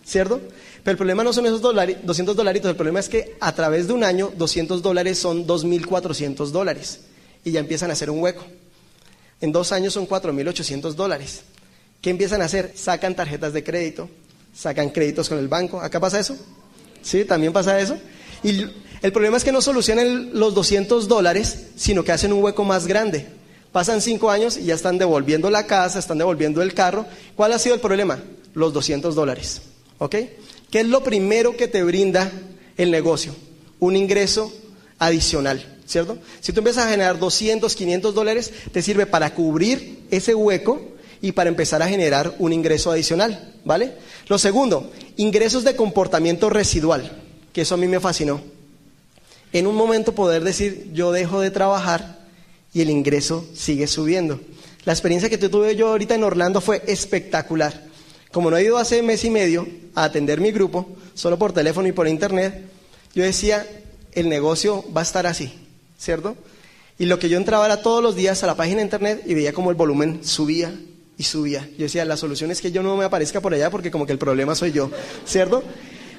¿Cierto? 0.03 0.41
Pero 0.83 0.93
el 0.93 0.97
problema 0.97 1.23
no 1.23 1.35
son 1.35 1.45
esos 1.45 1.61
200 1.61 2.37
dolaritos, 2.37 2.71
el 2.71 2.77
problema 2.77 3.01
es 3.01 3.11
que 3.11 3.37
a 3.39 3.55
través 3.55 3.87
de 3.87 3.93
un 3.93 4.03
año 4.03 4.33
200 4.35 4.81
dólares 4.81 5.19
son 5.19 5.47
2.400 5.47 6.47
dólares 6.53 7.01
y 7.45 7.51
ya 7.51 7.61
empiezan 7.61 7.91
a 7.91 7.93
hacer 7.93 8.09
un 8.09 8.21
hueco. 8.21 8.47
En 9.43 9.53
dos 9.53 9.73
años 9.73 9.93
son 9.93 10.09
4.800 10.09 10.95
dólares. 10.95 11.43
¿Qué 12.01 12.11
empiezan 12.11 12.43
a 12.43 12.47
hacer? 12.47 12.73
Sacan 12.75 13.15
tarjetas 13.15 13.53
de 13.53 13.65
crédito, 13.65 14.09
sacan 14.55 14.91
créditos 14.91 15.29
con 15.29 15.39
el 15.39 15.49
banco. 15.49 15.81
¿Acá 15.81 16.01
pasa 16.01 16.21
eso? 16.21 16.37
¿Sí? 17.03 17.25
¿También 17.25 17.53
pasa 17.53 17.79
eso? 17.81 17.97
Y 18.43 18.65
el 19.03 19.13
problema 19.13 19.37
es 19.37 19.45
que 19.45 19.53
no 19.53 19.61
solucionan 19.61 20.39
los 20.39 20.55
200 20.55 21.09
dólares, 21.09 21.67
sino 21.77 22.05
que 22.05 22.13
hacen 22.13 22.33
un 22.33 22.43
hueco 22.43 22.65
más 22.65 22.87
grande. 22.87 23.27
Pasan 23.73 24.01
cinco 24.01 24.31
años 24.31 24.57
y 24.57 24.65
ya 24.65 24.75
están 24.75 24.99
devolviendo 24.99 25.51
la 25.51 25.67
casa, 25.67 25.99
están 25.99 26.19
devolviendo 26.19 26.63
el 26.63 26.75
carro. 26.75 27.07
¿Cuál 27.35 27.53
ha 27.53 27.59
sido 27.59 27.75
el 27.75 27.81
problema? 27.81 28.23
Los 28.55 28.73
200 28.73 29.15
dólares. 29.15 29.63
¿Ok? 29.99 30.17
¿Qué 30.71 30.81
es 30.81 30.87
lo 30.87 31.03
primero 31.03 31.57
que 31.57 31.69
te 31.69 31.83
brinda 31.83 32.31
el 32.77 32.91
negocio? 32.91 33.35
Un 33.79 33.97
ingreso 33.97 34.53
adicional, 34.99 35.79
¿cierto? 35.87 36.19
Si 36.41 36.53
tú 36.53 36.61
empiezas 36.61 36.87
a 36.87 36.91
generar 36.91 37.19
200, 37.19 37.75
500 37.75 38.15
dólares, 38.15 38.53
te 38.73 38.83
sirve 38.83 39.07
para 39.07 39.35
cubrir 39.35 40.07
ese 40.11 40.35
hueco 40.35 40.81
y 41.27 41.33
para 41.33 41.49
empezar 41.49 41.83
a 41.83 41.89
generar 41.89 42.37
un 42.39 42.53
ingreso 42.53 42.93
adicional, 42.93 43.53
¿vale? 43.65 43.95
Lo 44.29 44.39
segundo, 44.39 44.93
ingresos 45.17 45.65
de 45.65 45.75
comportamiento 45.75 46.51
residual 46.51 47.11
que 47.53 47.63
eso 47.63 47.75
a 47.75 47.79
mí 47.79 47.89
me 47.89 47.99
fascinó. 47.99 48.41
En 49.53 49.67
un 49.67 49.75
momento 49.75 50.15
poder 50.15 50.45
decir, 50.45 50.91
yo 50.93 51.11
dejo 51.11 51.41
de 51.41 51.51
trabajar 51.51 52.19
y 52.73 52.83
el 52.83 52.91
ingreso 52.91 53.45
sigue 53.55 53.89
subiendo. 53.89 54.39
La 54.85 54.93
experiencia 54.93 55.29
que 55.29 55.37
tuve 55.37 55.75
yo 55.75 55.89
ahorita 55.89 56.15
en 56.15 56.23
Orlando 56.23 56.61
fue 56.61 56.81
espectacular. 56.87 57.83
Como 58.31 58.49
no 58.49 58.57
he 58.57 58.63
ido 58.63 58.79
hace 58.79 59.03
mes 59.03 59.25
y 59.25 59.31
medio 59.31 59.67
a 59.97 60.05
atender 60.05 60.41
mi 60.41 60.53
grupo, 60.53 60.87
solo 61.15 61.41
por 61.41 61.53
teléfono 61.53 61.89
y 61.89 61.93
por 61.93 62.07
internet, 62.07 62.71
yo 63.17 63.25
decía, 63.25 63.67
el 64.13 64.29
negocio 64.29 64.85
va 64.97 65.01
a 65.01 65.05
estar 65.05 65.27
así, 65.27 65.53
¿cierto? 65.99 66.37
Y 67.01 67.07
lo 67.07 67.19
que 67.19 67.29
yo 67.29 67.37
entraba 67.37 67.67
era 67.67 67.83
todos 67.83 68.01
los 68.01 68.15
días 68.15 68.45
a 68.45 68.47
la 68.47 68.55
página 68.55 68.77
de 68.77 68.85
internet 68.85 69.23
y 69.27 69.35
veía 69.35 69.53
como 69.53 69.71
el 69.71 69.77
volumen 69.77 70.21
subía 70.23 70.73
y 71.19 71.25
subía. 71.25 71.69
Yo 71.79 71.85
decía, 71.85 72.05
la 72.05 72.17
solución 72.17 72.51
es 72.51 72.61
que 72.61 72.73
yo 72.73 72.83
no 72.83 72.97
me 72.97 73.05
aparezca 73.05 73.41
por 73.41 73.55
allá 73.55 73.71
porque 73.71 73.91
como 73.91 74.07
que 74.07 74.13
el 74.13 74.19
problema 74.19 74.55
soy 74.55 74.73
yo, 74.73 74.91
¿cierto? 75.25 75.63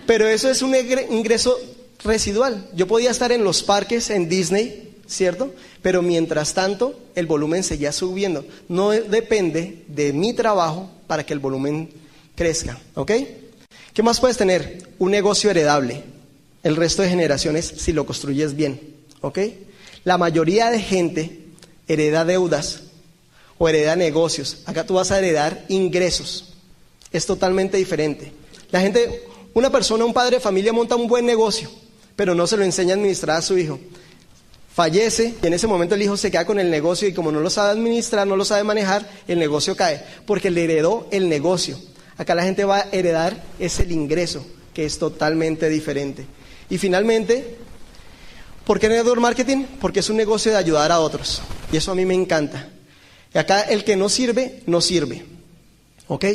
Pero 0.06 0.28
eso 0.28 0.50
es 0.50 0.62
un 0.62 0.76
ingreso 1.10 1.58
residual. 2.04 2.70
Yo 2.74 2.88
podía 2.88 3.12
estar 3.12 3.32
en 3.32 3.44
los 3.44 3.64
parques, 3.64 4.10
en 4.10 4.30
Disney, 4.30 4.96
¿cierto? 5.08 5.54
Pero 5.82 6.02
mientras 6.02 6.54
tanto, 6.54 7.00
el 7.16 7.28
volumen 7.28 7.64
seguía 7.64 7.92
subiendo. 7.92 8.46
No 8.70 8.92
depende 8.92 9.84
de 9.88 10.14
mi 10.14 10.34
trabajo 10.34 10.90
para 11.08 11.26
que 11.26 11.34
el 11.34 11.40
volumen 11.40 11.90
crezca, 12.36 12.80
¿ok? 12.96 13.12
¿Qué 13.94 14.04
más 14.04 14.20
puedes 14.20 14.38
tener? 14.38 14.90
Un 15.00 15.12
negocio 15.12 15.50
heredable. 15.50 16.04
El 16.64 16.76
resto 16.76 17.02
de 17.02 17.10
generaciones 17.10 17.66
si 17.78 17.94
lo 17.94 18.06
construyes 18.06 18.56
bien, 18.56 18.80
¿ok? 19.22 19.40
La 20.04 20.18
mayoría 20.18 20.70
de 20.70 20.80
gente 20.80 21.40
hereda 21.88 22.26
deudas 22.26 22.84
o 23.58 23.70
hereda 23.70 23.96
negocios. 23.96 24.60
Acá 24.66 24.86
tú 24.86 24.96
vas 24.96 25.12
a 25.12 25.20
heredar 25.20 25.66
ingresos. 25.68 26.54
Es 27.12 27.26
totalmente 27.26 27.78
diferente. 27.78 28.32
La 28.72 28.82
gente 28.82 29.24
una 29.58 29.72
persona, 29.72 30.06
un 30.06 30.14
padre 30.14 30.36
de 30.36 30.40
familia 30.40 30.72
monta 30.72 30.96
un 30.96 31.08
buen 31.08 31.26
negocio, 31.26 31.68
pero 32.16 32.36
no 32.36 32.46
se 32.46 32.58
lo 32.58 32.64
enseña 32.64 32.94
a 32.94 32.98
administrar 32.98 33.38
a 33.38 33.42
su 33.42 33.58
hijo. 33.58 33.80
Fallece 34.72 35.34
y 35.42 35.48
en 35.48 35.56
ese 35.56 35.66
momento 35.66 35.96
el 35.96 36.04
hijo 36.04 36.16
se 36.16 36.30
queda 36.30 36.46
con 36.46 36.60
el 36.60 36.70
negocio 36.70 37.08
y 37.08 37.14
como 37.14 37.32
no 37.32 37.40
lo 37.40 37.50
sabe 37.50 37.72
administrar, 37.72 38.28
no 38.28 38.36
lo 38.36 38.46
sabe 38.46 38.64
manejar, 38.64 39.10
el 39.28 39.40
negocio 39.40 39.76
cae, 39.76 40.04
porque 40.28 40.52
le 40.52 40.64
heredó 40.64 41.08
el 41.10 41.28
negocio. 41.28 41.76
Acá 42.18 42.36
la 42.36 42.44
gente 42.44 42.66
va 42.66 42.82
a 42.82 42.88
heredar 42.92 43.44
es 43.58 43.80
el 43.80 43.92
ingreso, 43.92 44.46
que 44.76 44.86
es 44.86 45.00
totalmente 45.00 45.70
diferente. 45.70 46.28
Y 46.70 46.78
finalmente, 46.78 47.58
¿por 48.64 48.80
qué 48.80 48.90
network 48.90 49.20
marketing? 49.20 49.66
Porque 49.82 50.02
es 50.02 50.10
un 50.12 50.18
negocio 50.18 50.52
de 50.52 50.60
ayudar 50.60 50.92
a 50.92 51.00
otros. 51.00 51.42
Y 51.72 51.78
eso 51.78 51.92
a 51.92 51.96
mí 51.96 52.06
me 52.06 52.14
encanta. 52.14 52.70
Y 53.34 53.38
acá 53.38 53.62
el 53.62 53.84
que 53.84 53.96
no 53.96 54.10
sirve, 54.10 54.62
no 54.66 54.82
sirve. 54.82 55.26
¿Ok? 56.08 56.26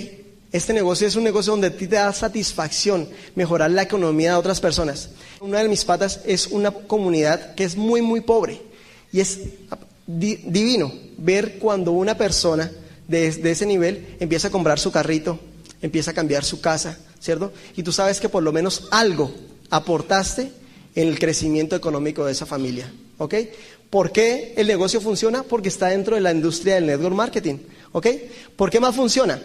Este 0.53 0.75
negocio 0.75 1.07
es 1.07 1.17
un 1.17 1.25
negocio 1.25 1.53
donde 1.53 1.69
a 1.69 1.77
ti 1.77 1.87
te 1.87 1.97
da 1.97 2.13
satisfacción 2.13 3.09
mejorar 3.35 3.71
la 3.71 3.83
economía 3.83 4.33
de 4.33 4.37
otras 4.37 4.61
personas. 4.61 5.09
Una 5.41 5.63
de 5.63 5.69
mis 5.69 5.85
patas 5.85 6.21
es 6.27 6.49
una 6.49 6.71
comunidad 6.71 7.55
que 7.55 7.65
es 7.65 7.75
muy, 7.75 8.03
muy 8.03 8.21
pobre. 8.21 8.61
Y 9.13 9.21
es 9.21 9.41
divino 10.07 10.93
ver 11.17 11.59
cuando 11.59 11.93
una 11.93 12.19
persona 12.19 12.71
de, 13.09 13.29
ese 13.29 13.67
nivel 13.67 14.17
empieza 14.21 14.49
a 14.49 14.51
comprar 14.51 14.79
su 14.79 14.93
carrito, 14.93 15.39
empieza 15.81 16.11
a 16.11 16.15
cambiar 16.15 16.45
su 16.45 16.61
casa, 16.61 16.99
¿cierto? 17.19 17.53
Y 17.75 17.83
tú 17.83 17.93
sabes 17.93 18.21
que 18.21 18.29
por 18.29 18.43
lo 18.43 18.53
menos 18.53 18.89
algo 18.91 19.33
aportaste 19.71 20.53
en 20.95 21.09
el 21.09 21.19
crecimiento 21.19 21.77
económico 21.77 22.27
de 22.27 22.33
esa 22.33 22.45
familia. 22.45 22.93
¿Ok? 23.19 23.35
¿Por 23.93 24.11
qué 24.11 24.55
el 24.57 24.67
negocio 24.67 25.01
funciona? 25.01 25.45
Porque 25.45 25.69
está 25.69 25.89
dentro 25.89 26.17
de 26.17 26.23
la 26.23 26.33
industria 26.33 26.75
del 26.77 26.87
network 26.87 27.15
marketing. 27.15 27.59
¿Ok? 27.93 28.07
¿Por 28.57 28.71
qué 28.71 28.81
más 28.81 28.97
funciona? 28.97 29.39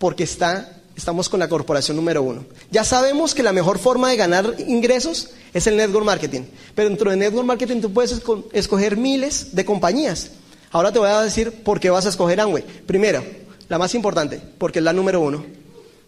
porque 0.00 0.24
está, 0.24 0.80
estamos 0.96 1.28
con 1.28 1.40
la 1.40 1.48
corporación 1.50 1.94
número 1.94 2.22
uno. 2.22 2.46
Ya 2.70 2.84
sabemos 2.84 3.34
que 3.34 3.42
la 3.42 3.52
mejor 3.52 3.78
forma 3.78 4.08
de 4.08 4.16
ganar 4.16 4.54
ingresos 4.66 5.28
es 5.52 5.66
el 5.66 5.76
network 5.76 6.06
marketing, 6.06 6.40
pero 6.74 6.88
dentro 6.88 7.10
del 7.10 7.18
network 7.18 7.46
marketing 7.46 7.82
tú 7.82 7.92
puedes 7.92 8.18
escoger 8.54 8.96
miles 8.96 9.54
de 9.54 9.64
compañías. 9.66 10.30
Ahora 10.70 10.90
te 10.90 10.98
voy 10.98 11.10
a 11.10 11.20
decir 11.20 11.52
por 11.64 11.80
qué 11.80 11.90
vas 11.90 12.06
a 12.06 12.08
escoger 12.08 12.40
Amway. 12.40 12.64
Primero, 12.86 13.22
la 13.68 13.76
más 13.76 13.94
importante, 13.94 14.40
porque 14.56 14.78
es 14.78 14.84
la 14.86 14.94
número 14.94 15.20
uno, 15.20 15.44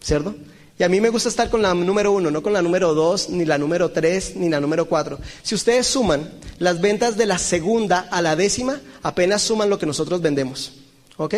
¿cierto? 0.01 0.35
Y 0.83 0.85
a 0.85 0.89
mí 0.89 1.01
me 1.01 1.11
gusta 1.11 1.29
estar 1.29 1.49
con 1.49 1.63
la 1.63 1.73
número 1.75 2.11
uno, 2.11 2.29
no 2.33 2.43
con 2.43 2.53
la 2.53 2.61
número 2.61 2.93
dos, 2.93 3.29
ni 3.29 3.45
la 3.45 3.57
número 3.57 3.93
tres, 3.93 4.35
ni 4.35 4.49
la 4.49 4.59
número 4.59 4.87
cuatro. 4.89 5.21
Si 5.45 5.55
ustedes 5.55 5.87
suman 5.87 6.29
las 6.59 6.81
ventas 6.81 7.17
de 7.17 7.25
la 7.25 7.39
segunda 7.39 8.09
a 8.11 8.21
la 8.21 8.35
décima, 8.35 8.81
apenas 9.01 9.43
suman 9.43 9.71
lo 9.71 9.79
que 9.79 9.87
nosotros 9.87 10.21
vendemos. 10.21 10.73
¿Ok? 11.19 11.35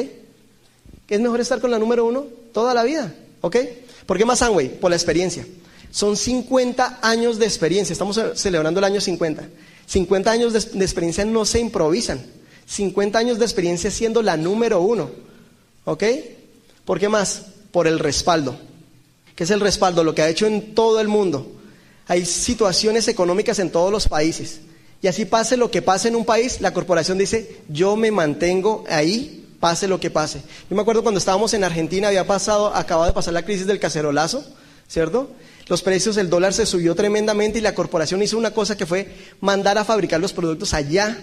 ¿Es 1.10 1.20
mejor 1.20 1.42
estar 1.42 1.60
con 1.60 1.70
la 1.70 1.78
número 1.78 2.06
uno 2.06 2.24
toda 2.54 2.72
la 2.72 2.84
vida, 2.84 3.14
¿ok? 3.42 3.56
¿Por 4.06 4.16
qué 4.16 4.24
más 4.24 4.40
Amway? 4.40 4.80
Por 4.80 4.88
la 4.88 4.96
experiencia. 4.96 5.46
Son 5.90 6.16
50 6.16 7.00
años 7.02 7.38
de 7.38 7.44
experiencia, 7.44 7.92
estamos 7.92 8.18
celebrando 8.36 8.80
el 8.80 8.84
año 8.84 9.02
50. 9.02 9.46
50 9.84 10.30
años 10.30 10.54
de, 10.54 10.82
experiencia 10.82 11.26
no 11.26 11.44
se 11.44 11.60
improvisan. 11.60 12.24
50 12.64 13.18
años 13.18 13.38
de 13.38 13.44
experiencia 13.44 13.90
siendo 13.90 14.22
la 14.22 14.38
número 14.38 14.80
uno. 14.80 15.10
¿Ok? 15.84 16.02
¿Por 16.86 16.98
qué 16.98 17.10
más? 17.10 17.42
Por 17.72 17.86
el 17.86 17.98
respaldo. 17.98 18.58
¿Qué 19.34 19.44
es 19.44 19.50
el 19.50 19.60
respaldo? 19.60 20.04
Lo 20.04 20.14
que 20.14 20.22
ha 20.22 20.28
hecho 20.28 20.46
en 20.46 20.74
todo 20.74 21.00
el 21.00 21.08
mundo. 21.08 21.50
Hay 22.06 22.24
situaciones 22.24 23.08
económicas 23.08 23.58
en 23.58 23.70
todos 23.70 23.90
los 23.90 24.08
países. 24.08 24.60
Y 25.02 25.06
así 25.06 25.24
pase 25.24 25.56
lo 25.56 25.70
que 25.70 25.82
pase 25.82 26.08
en 26.08 26.16
un 26.16 26.24
país, 26.24 26.60
la 26.60 26.72
corporación 26.72 27.18
dice, 27.18 27.60
yo 27.68 27.94
me 27.94 28.10
mantengo 28.10 28.84
ahí, 28.88 29.46
pase 29.60 29.86
lo 29.86 30.00
que 30.00 30.10
pase. 30.10 30.40
Yo 30.70 30.76
me 30.76 30.82
acuerdo 30.82 31.02
cuando 31.02 31.18
estábamos 31.18 31.52
en 31.52 31.62
Argentina, 31.62 32.08
había 32.08 32.26
pasado, 32.26 32.74
acababa 32.74 33.08
de 33.08 33.12
pasar 33.12 33.34
la 33.34 33.44
crisis 33.44 33.66
del 33.66 33.78
cacerolazo, 33.78 34.44
¿cierto? 34.88 35.30
Los 35.66 35.82
precios 35.82 36.14
del 36.14 36.30
dólar 36.30 36.54
se 36.54 36.64
subió 36.64 36.94
tremendamente 36.94 37.58
y 37.58 37.62
la 37.62 37.74
corporación 37.74 38.22
hizo 38.22 38.38
una 38.38 38.52
cosa 38.52 38.76
que 38.76 38.86
fue 38.86 39.14
mandar 39.40 39.76
a 39.76 39.84
fabricar 39.84 40.20
los 40.20 40.32
productos 40.32 40.72
allá, 40.72 41.22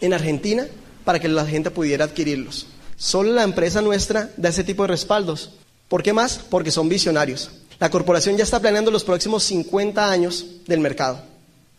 en 0.00 0.12
Argentina, 0.12 0.66
para 1.04 1.20
que 1.20 1.28
la 1.28 1.46
gente 1.46 1.70
pudiera 1.70 2.04
adquirirlos. 2.04 2.66
Solo 2.96 3.32
la 3.32 3.42
empresa 3.42 3.80
nuestra 3.80 4.30
da 4.36 4.50
ese 4.50 4.64
tipo 4.64 4.82
de 4.82 4.88
respaldos. 4.88 5.52
¿Por 5.92 6.02
qué 6.02 6.14
más? 6.14 6.40
Porque 6.48 6.70
son 6.70 6.88
visionarios. 6.88 7.50
La 7.78 7.90
corporación 7.90 8.38
ya 8.38 8.44
está 8.44 8.58
planeando 8.58 8.90
los 8.90 9.04
próximos 9.04 9.44
50 9.44 10.10
años 10.10 10.46
del 10.66 10.80
mercado. 10.80 11.20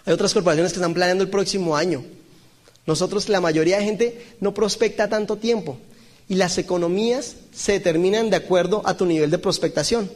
Hay 0.05 0.13
otras 0.13 0.35
corporaciones 0.35 0.71
que 0.71 0.77
están 0.77 0.93
planeando 0.93 1.23
el 1.23 1.31
próximo 1.31 1.75
año. 1.75 2.05
Nosotros, 2.85 3.27
la 3.27 3.41
mayoría 3.41 3.79
de 3.79 3.85
gente, 3.85 4.25
no 4.39 4.53
prospecta 4.53 5.09
tanto 5.09 5.37
tiempo. 5.37 5.79
Y 6.29 6.35
las 6.35 6.59
economías 6.59 7.37
se 7.55 7.71
determinan 7.71 8.29
de 8.29 8.35
acuerdo 8.35 8.83
a 8.85 8.95
tu 8.95 9.07
nivel 9.07 9.31
de 9.31 9.39
prospectación. 9.39 10.11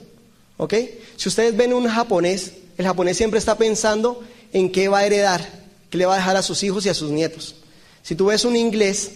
¿Ok? 0.57 0.75
Si 1.15 1.27
ustedes 1.27 1.57
ven 1.57 1.73
un 1.73 1.87
japonés, 1.87 2.51
el 2.77 2.85
japonés 2.85 3.17
siempre 3.17 3.39
está 3.39 3.57
pensando 3.57 4.21
en 4.53 4.71
qué 4.71 4.89
va 4.89 4.99
a 4.99 5.07
heredar, 5.07 5.43
qué 5.89 5.97
le 5.97 6.05
va 6.05 6.13
a 6.13 6.17
dejar 6.17 6.37
a 6.37 6.43
sus 6.43 6.61
hijos 6.61 6.85
y 6.85 6.89
a 6.89 6.93
sus 6.93 7.09
nietos. 7.09 7.55
Si 8.03 8.13
tú 8.13 8.27
ves 8.27 8.45
un 8.45 8.57
inglés, 8.57 9.13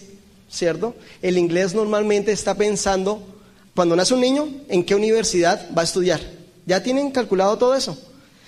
¿cierto? 0.50 0.96
El 1.22 1.38
inglés 1.38 1.72
normalmente 1.72 2.32
está 2.32 2.56
pensando, 2.56 3.31
cuando 3.74 3.96
nace 3.96 4.14
un 4.14 4.20
niño, 4.20 4.48
en 4.68 4.84
qué 4.84 4.94
universidad 4.94 5.68
va 5.76 5.82
a 5.82 5.84
estudiar. 5.84 6.20
¿Ya 6.66 6.82
tienen 6.82 7.10
calculado 7.10 7.56
todo 7.58 7.74
eso? 7.74 7.98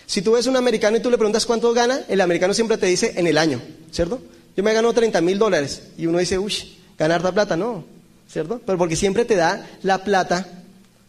Si 0.06 0.22
tú 0.22 0.32
ves 0.32 0.46
un 0.46 0.56
americano 0.56 0.96
y 0.96 1.00
tú 1.00 1.10
le 1.10 1.16
preguntas 1.16 1.46
cuánto 1.46 1.72
gana, 1.72 2.02
el 2.08 2.20
americano 2.20 2.52
siempre 2.52 2.76
te 2.76 2.86
dice 2.86 3.14
en 3.16 3.26
el 3.26 3.38
año, 3.38 3.60
¿cierto? 3.90 4.20
Yo 4.56 4.62
me 4.62 4.72
gano 4.72 4.92
30 4.92 5.20
mil 5.20 5.38
dólares 5.38 5.82
y 5.96 6.06
uno 6.06 6.18
dice, 6.18 6.38
uy, 6.38 6.54
ganar 6.98 7.22
la 7.22 7.32
plata, 7.32 7.56
no, 7.56 7.84
¿cierto? 8.30 8.60
Pero 8.64 8.78
porque 8.78 8.96
siempre 8.96 9.24
te 9.24 9.34
da 9.34 9.66
la 9.82 10.04
plata, 10.04 10.46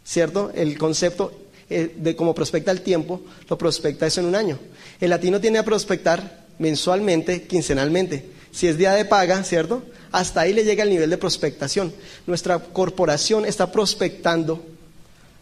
¿cierto? 0.04 0.50
El 0.54 0.78
concepto 0.78 1.32
eh, 1.68 1.94
de 1.96 2.16
cómo 2.16 2.34
prospecta 2.34 2.70
el 2.70 2.80
tiempo, 2.80 3.20
lo 3.48 3.58
prospecta 3.58 4.06
eso 4.06 4.20
en 4.20 4.26
un 4.26 4.34
año. 4.34 4.58
El 5.00 5.10
latino 5.10 5.40
tiene 5.40 5.58
a 5.58 5.64
prospectar 5.64 6.46
mensualmente, 6.58 7.42
quincenalmente. 7.42 8.35
Si 8.56 8.66
es 8.66 8.78
día 8.78 8.92
de 8.92 9.04
paga, 9.04 9.44
¿cierto? 9.44 9.82
Hasta 10.12 10.40
ahí 10.40 10.54
le 10.54 10.64
llega 10.64 10.82
el 10.82 10.88
nivel 10.88 11.10
de 11.10 11.18
prospectación. 11.18 11.92
Nuestra 12.26 12.58
corporación 12.58 13.44
está 13.44 13.70
prospectando 13.70 14.64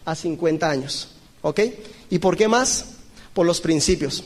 a 0.03 0.15
50 0.15 0.69
años, 0.69 1.07
¿ok? 1.41 1.61
¿Y 2.09 2.19
por 2.19 2.35
qué 2.35 2.49
más? 2.49 2.87
por 3.35 3.45
los 3.45 3.61
principios. 3.61 4.23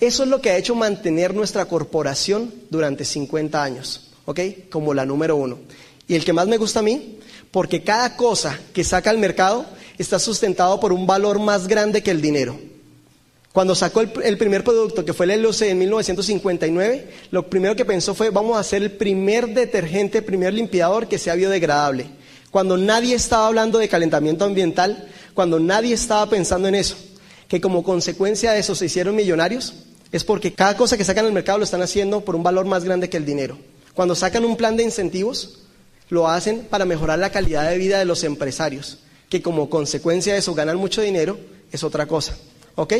Eso 0.00 0.24
es 0.24 0.28
lo 0.28 0.42
que 0.42 0.50
ha 0.50 0.58
hecho 0.58 0.74
mantener 0.74 1.32
nuestra 1.32 1.64
corporación 1.64 2.52
durante 2.68 3.06
50 3.06 3.62
años, 3.62 4.10
¿ok? 4.26 4.40
Como 4.68 4.92
la 4.92 5.06
número 5.06 5.36
uno. 5.36 5.60
Y 6.08 6.16
el 6.16 6.24
que 6.24 6.34
más 6.34 6.48
me 6.48 6.58
gusta 6.58 6.80
a 6.80 6.82
mí, 6.82 7.20
porque 7.52 7.82
cada 7.82 8.16
cosa 8.16 8.58
que 8.74 8.84
saca 8.84 9.08
al 9.08 9.18
mercado 9.18 9.64
está 9.96 10.18
sustentado 10.18 10.80
por 10.80 10.92
un 10.92 11.06
valor 11.06 11.38
más 11.38 11.68
grande 11.68 12.02
que 12.02 12.10
el 12.10 12.20
dinero. 12.20 12.58
Cuando 13.54 13.76
sacó 13.76 14.00
el, 14.00 14.36
primer 14.36 14.64
producto, 14.64 15.04
que 15.04 15.12
fue 15.12 15.32
el 15.32 15.40
LOC 15.40 15.62
en 15.62 15.78
1959, 15.78 17.08
lo 17.30 17.48
primero 17.48 17.76
que 17.76 17.84
pensó 17.84 18.12
fue, 18.12 18.30
vamos 18.30 18.56
a 18.56 18.58
hacer 18.58 18.82
el 18.82 18.90
primer 18.90 19.54
detergente, 19.54 20.18
el 20.18 20.24
primer 20.24 20.52
limpiador 20.52 21.06
que 21.06 21.18
sea 21.18 21.36
biodegradable. 21.36 22.06
Cuando 22.50 22.76
nadie 22.76 23.14
estaba 23.14 23.46
hablando 23.46 23.78
de 23.78 23.88
calentamiento 23.88 24.44
ambiental, 24.44 25.08
cuando 25.34 25.60
nadie 25.60 25.94
estaba 25.94 26.28
pensando 26.28 26.66
en 26.66 26.74
eso 26.74 26.96
que 27.46 27.60
como 27.60 27.84
consecuencia 27.84 28.50
de 28.50 28.58
eso 28.58 28.74
se 28.74 28.86
hicieron 28.86 29.14
millonarios, 29.14 29.74
es 30.10 30.24
porque 30.24 30.52
cada 30.52 30.76
cosa 30.76 30.96
que 30.96 31.04
sacan 31.04 31.24
al 31.24 31.32
mercado 31.32 31.58
lo 31.58 31.64
están 31.64 31.82
haciendo 31.82 32.22
por 32.22 32.34
un 32.34 32.42
valor 32.42 32.66
más 32.66 32.82
grande 32.82 33.08
que 33.08 33.18
el 33.18 33.24
dinero. 33.24 33.56
Cuando 33.94 34.16
sacan 34.16 34.44
un 34.44 34.56
plan 34.56 34.76
de 34.76 34.82
incentivos, 34.82 35.60
lo 36.08 36.26
hacen 36.26 36.66
para 36.68 36.86
mejorar 36.86 37.20
la 37.20 37.30
calidad 37.30 37.70
de 37.70 37.78
vida 37.78 38.00
de 38.00 38.04
los 38.04 38.24
empresarios, 38.24 38.98
que 39.28 39.42
como 39.42 39.70
consecuencia 39.70 40.32
de 40.32 40.40
eso 40.40 40.56
ganan 40.56 40.76
mucho 40.76 41.02
dinero, 41.02 41.38
es 41.70 41.84
otra 41.84 42.06
cosa. 42.06 42.36
¿Ok? 42.76 42.94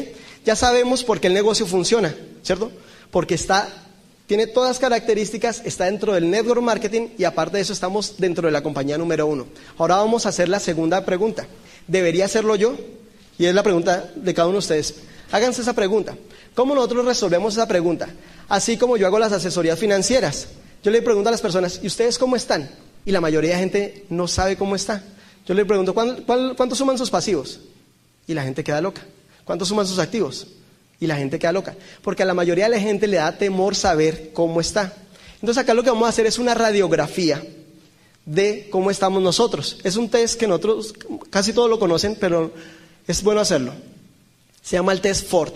Ya 0.45 0.57
sabemos 0.57 1.05
por 1.05 1.21
qué 1.21 1.29
el 1.29 1.35
negocio 1.35 1.67
funciona, 1.67 2.15
¿cierto? 2.43 2.71
Porque 3.11 3.35
está, 3.35 3.69
tiene 4.27 4.47
todas 4.47 4.71
las 4.71 4.79
características, 4.79 5.63
está 5.65 5.85
dentro 5.87 6.13
del 6.13 6.31
network 6.31 6.63
marketing 6.63 7.09
y 7.19 7.25
aparte 7.25 7.57
de 7.57 7.63
eso 7.63 7.73
estamos 7.73 8.17
dentro 8.19 8.47
de 8.47 8.53
la 8.53 8.63
compañía 8.63 8.99
número 8.99 9.27
uno. 9.27 9.47
Ahora 9.79 9.97
vamos 9.97 10.27
a 10.27 10.31
hacer 10.31 10.49
la 10.49 10.61
segunda 10.61 11.05
pregunta. 11.05 11.47
¿Debería 11.87 12.27
hacerlo 12.27 12.57
yo? 12.57 12.77
Y 13.39 13.47
es 13.47 13.55
la 13.55 13.63
pregunta 13.63 14.11
de 14.15 14.35
cada 14.35 14.49
uno 14.49 14.55
de 14.55 14.61
ustedes. 14.61 14.95
Háganse 15.33 15.63
esa 15.63 15.73
pregunta. 15.73 16.17
¿Cómo 16.55 16.75
nosotros 16.75 17.05
resolvemos 17.05 17.55
esa 17.55 17.67
pregunta? 17.67 18.09
Así 18.49 18.77
como 18.77 18.97
yo 18.97 19.07
hago 19.07 19.19
las 19.19 19.33
asesorías 19.33 19.79
financieras. 19.79 20.49
Yo 20.83 20.91
le 20.91 21.03
pregunto 21.03 21.29
a 21.29 21.33
las 21.33 21.41
personas, 21.41 21.81
¿y 21.83 21.87
ustedes 21.87 22.19
cómo 22.19 22.37
están? 22.37 22.71
Y 23.05 23.11
la 23.11 23.21
mayoría 23.21 23.55
de 23.55 23.59
gente 23.59 24.05
no 24.11 24.29
sabe 24.29 24.57
cómo 24.57 24.77
está. 24.77 25.03
Yo 25.47 25.55
le 25.55 25.65
pregunto, 25.65 25.95
¿cuánto 25.95 26.75
suman 26.75 26.97
sus 26.97 27.11
pasivos? 27.11 27.61
Y 28.27 28.35
la 28.35 28.45
gente 28.45 28.63
queda 28.63 28.81
loca. 28.81 29.03
¿Cuánto 29.45 29.65
suman 29.65 29.87
sus 29.87 29.99
activos? 29.99 30.47
Y 31.01 31.07
la 31.07 31.17
gente 31.17 31.39
queda 31.39 31.53
loca. 31.53 31.75
Porque 32.03 32.23
a 32.23 32.27
la 32.27 32.35
mayoría 32.35 32.65
de 32.65 32.71
la 32.71 32.81
gente 32.81 33.07
le 33.07 33.17
da 33.19 33.37
temor 33.37 33.75
saber 33.75 34.31
cómo 34.33 34.61
está. 34.61 34.95
Entonces 35.35 35.63
acá 35.63 35.75
lo 35.75 35.83
que 35.83 35.91
vamos 35.91 36.07
a 36.07 36.11
hacer 36.11 36.27
es 36.27 36.39
una 36.39 36.55
radiografía 36.55 37.43
de 38.25 38.69
cómo 38.71 38.91
estamos 38.91 39.23
nosotros. 39.23 39.79
Es 39.85 39.97
un 39.97 40.09
test 40.09 40.39
que 40.39 40.47
nosotros 40.47 40.95
casi 41.31 41.53
todos 41.53 41.69
lo 41.69 41.79
conocen, 41.79 42.17
pero 42.19 42.53
es 43.07 43.23
bueno 43.23 43.41
hacerlo. 43.41 43.75
Se 44.63 44.77
llama 44.77 44.93
el 44.93 45.01
test 45.01 45.29
Ford. 45.29 45.53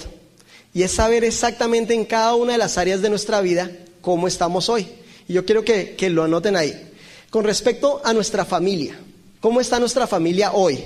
Y 0.75 0.83
es 0.83 0.93
saber 0.93 1.25
exactamente 1.25 1.95
en 1.95 2.05
cada 2.05 2.35
una 2.35 2.53
de 2.53 2.59
las 2.59 2.77
áreas 2.77 3.01
de 3.01 3.09
nuestra 3.09 3.41
vida 3.41 3.71
cómo 4.03 4.29
estamos 4.29 4.69
hoy. 4.69 4.87
Y 5.27 5.33
yo 5.33 5.47
quiero 5.47 5.65
que, 5.65 5.97
que 5.97 6.11
lo 6.11 6.25
anoten 6.25 6.57
ahí. 6.57 6.91
Con 7.31 7.45
respecto 7.45 8.01
a 8.05 8.13
nuestra 8.13 8.45
familia, 8.45 8.99
¿cómo 9.41 9.61
está 9.61 9.79
nuestra 9.81 10.07
familia 10.07 10.53
hoy? 10.53 10.85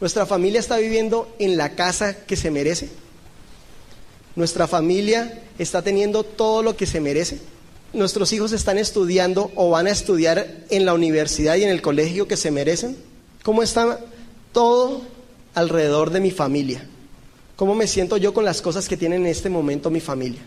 ¿Nuestra 0.00 0.24
familia 0.24 0.60
está 0.60 0.78
viviendo 0.78 1.28
en 1.38 1.56
la 1.58 1.74
casa 1.74 2.16
que 2.24 2.36
se 2.36 2.50
merece? 2.50 2.88
¿Nuestra 4.34 4.66
familia 4.66 5.42
está 5.58 5.82
teniendo 5.82 6.24
todo 6.24 6.62
lo 6.62 6.76
que 6.76 6.86
se 6.86 7.00
merece? 7.00 7.38
¿Nuestros 7.92 8.32
hijos 8.32 8.52
están 8.52 8.78
estudiando 8.78 9.50
o 9.56 9.70
van 9.70 9.86
a 9.86 9.90
estudiar 9.90 10.64
en 10.70 10.86
la 10.86 10.94
universidad 10.94 11.56
y 11.56 11.64
en 11.64 11.70
el 11.70 11.82
colegio 11.82 12.26
que 12.26 12.38
se 12.38 12.50
merecen? 12.50 12.96
¿Cómo 13.42 13.62
está 13.62 14.00
todo 14.52 15.02
alrededor 15.54 16.10
de 16.10 16.20
mi 16.20 16.30
familia? 16.30 16.86
¿Cómo 17.56 17.74
me 17.74 17.86
siento 17.86 18.16
yo 18.16 18.32
con 18.32 18.46
las 18.46 18.62
cosas 18.62 18.88
que 18.88 18.96
tiene 18.96 19.16
en 19.16 19.26
este 19.26 19.50
momento 19.50 19.90
mi 19.90 20.00
familia? 20.00 20.40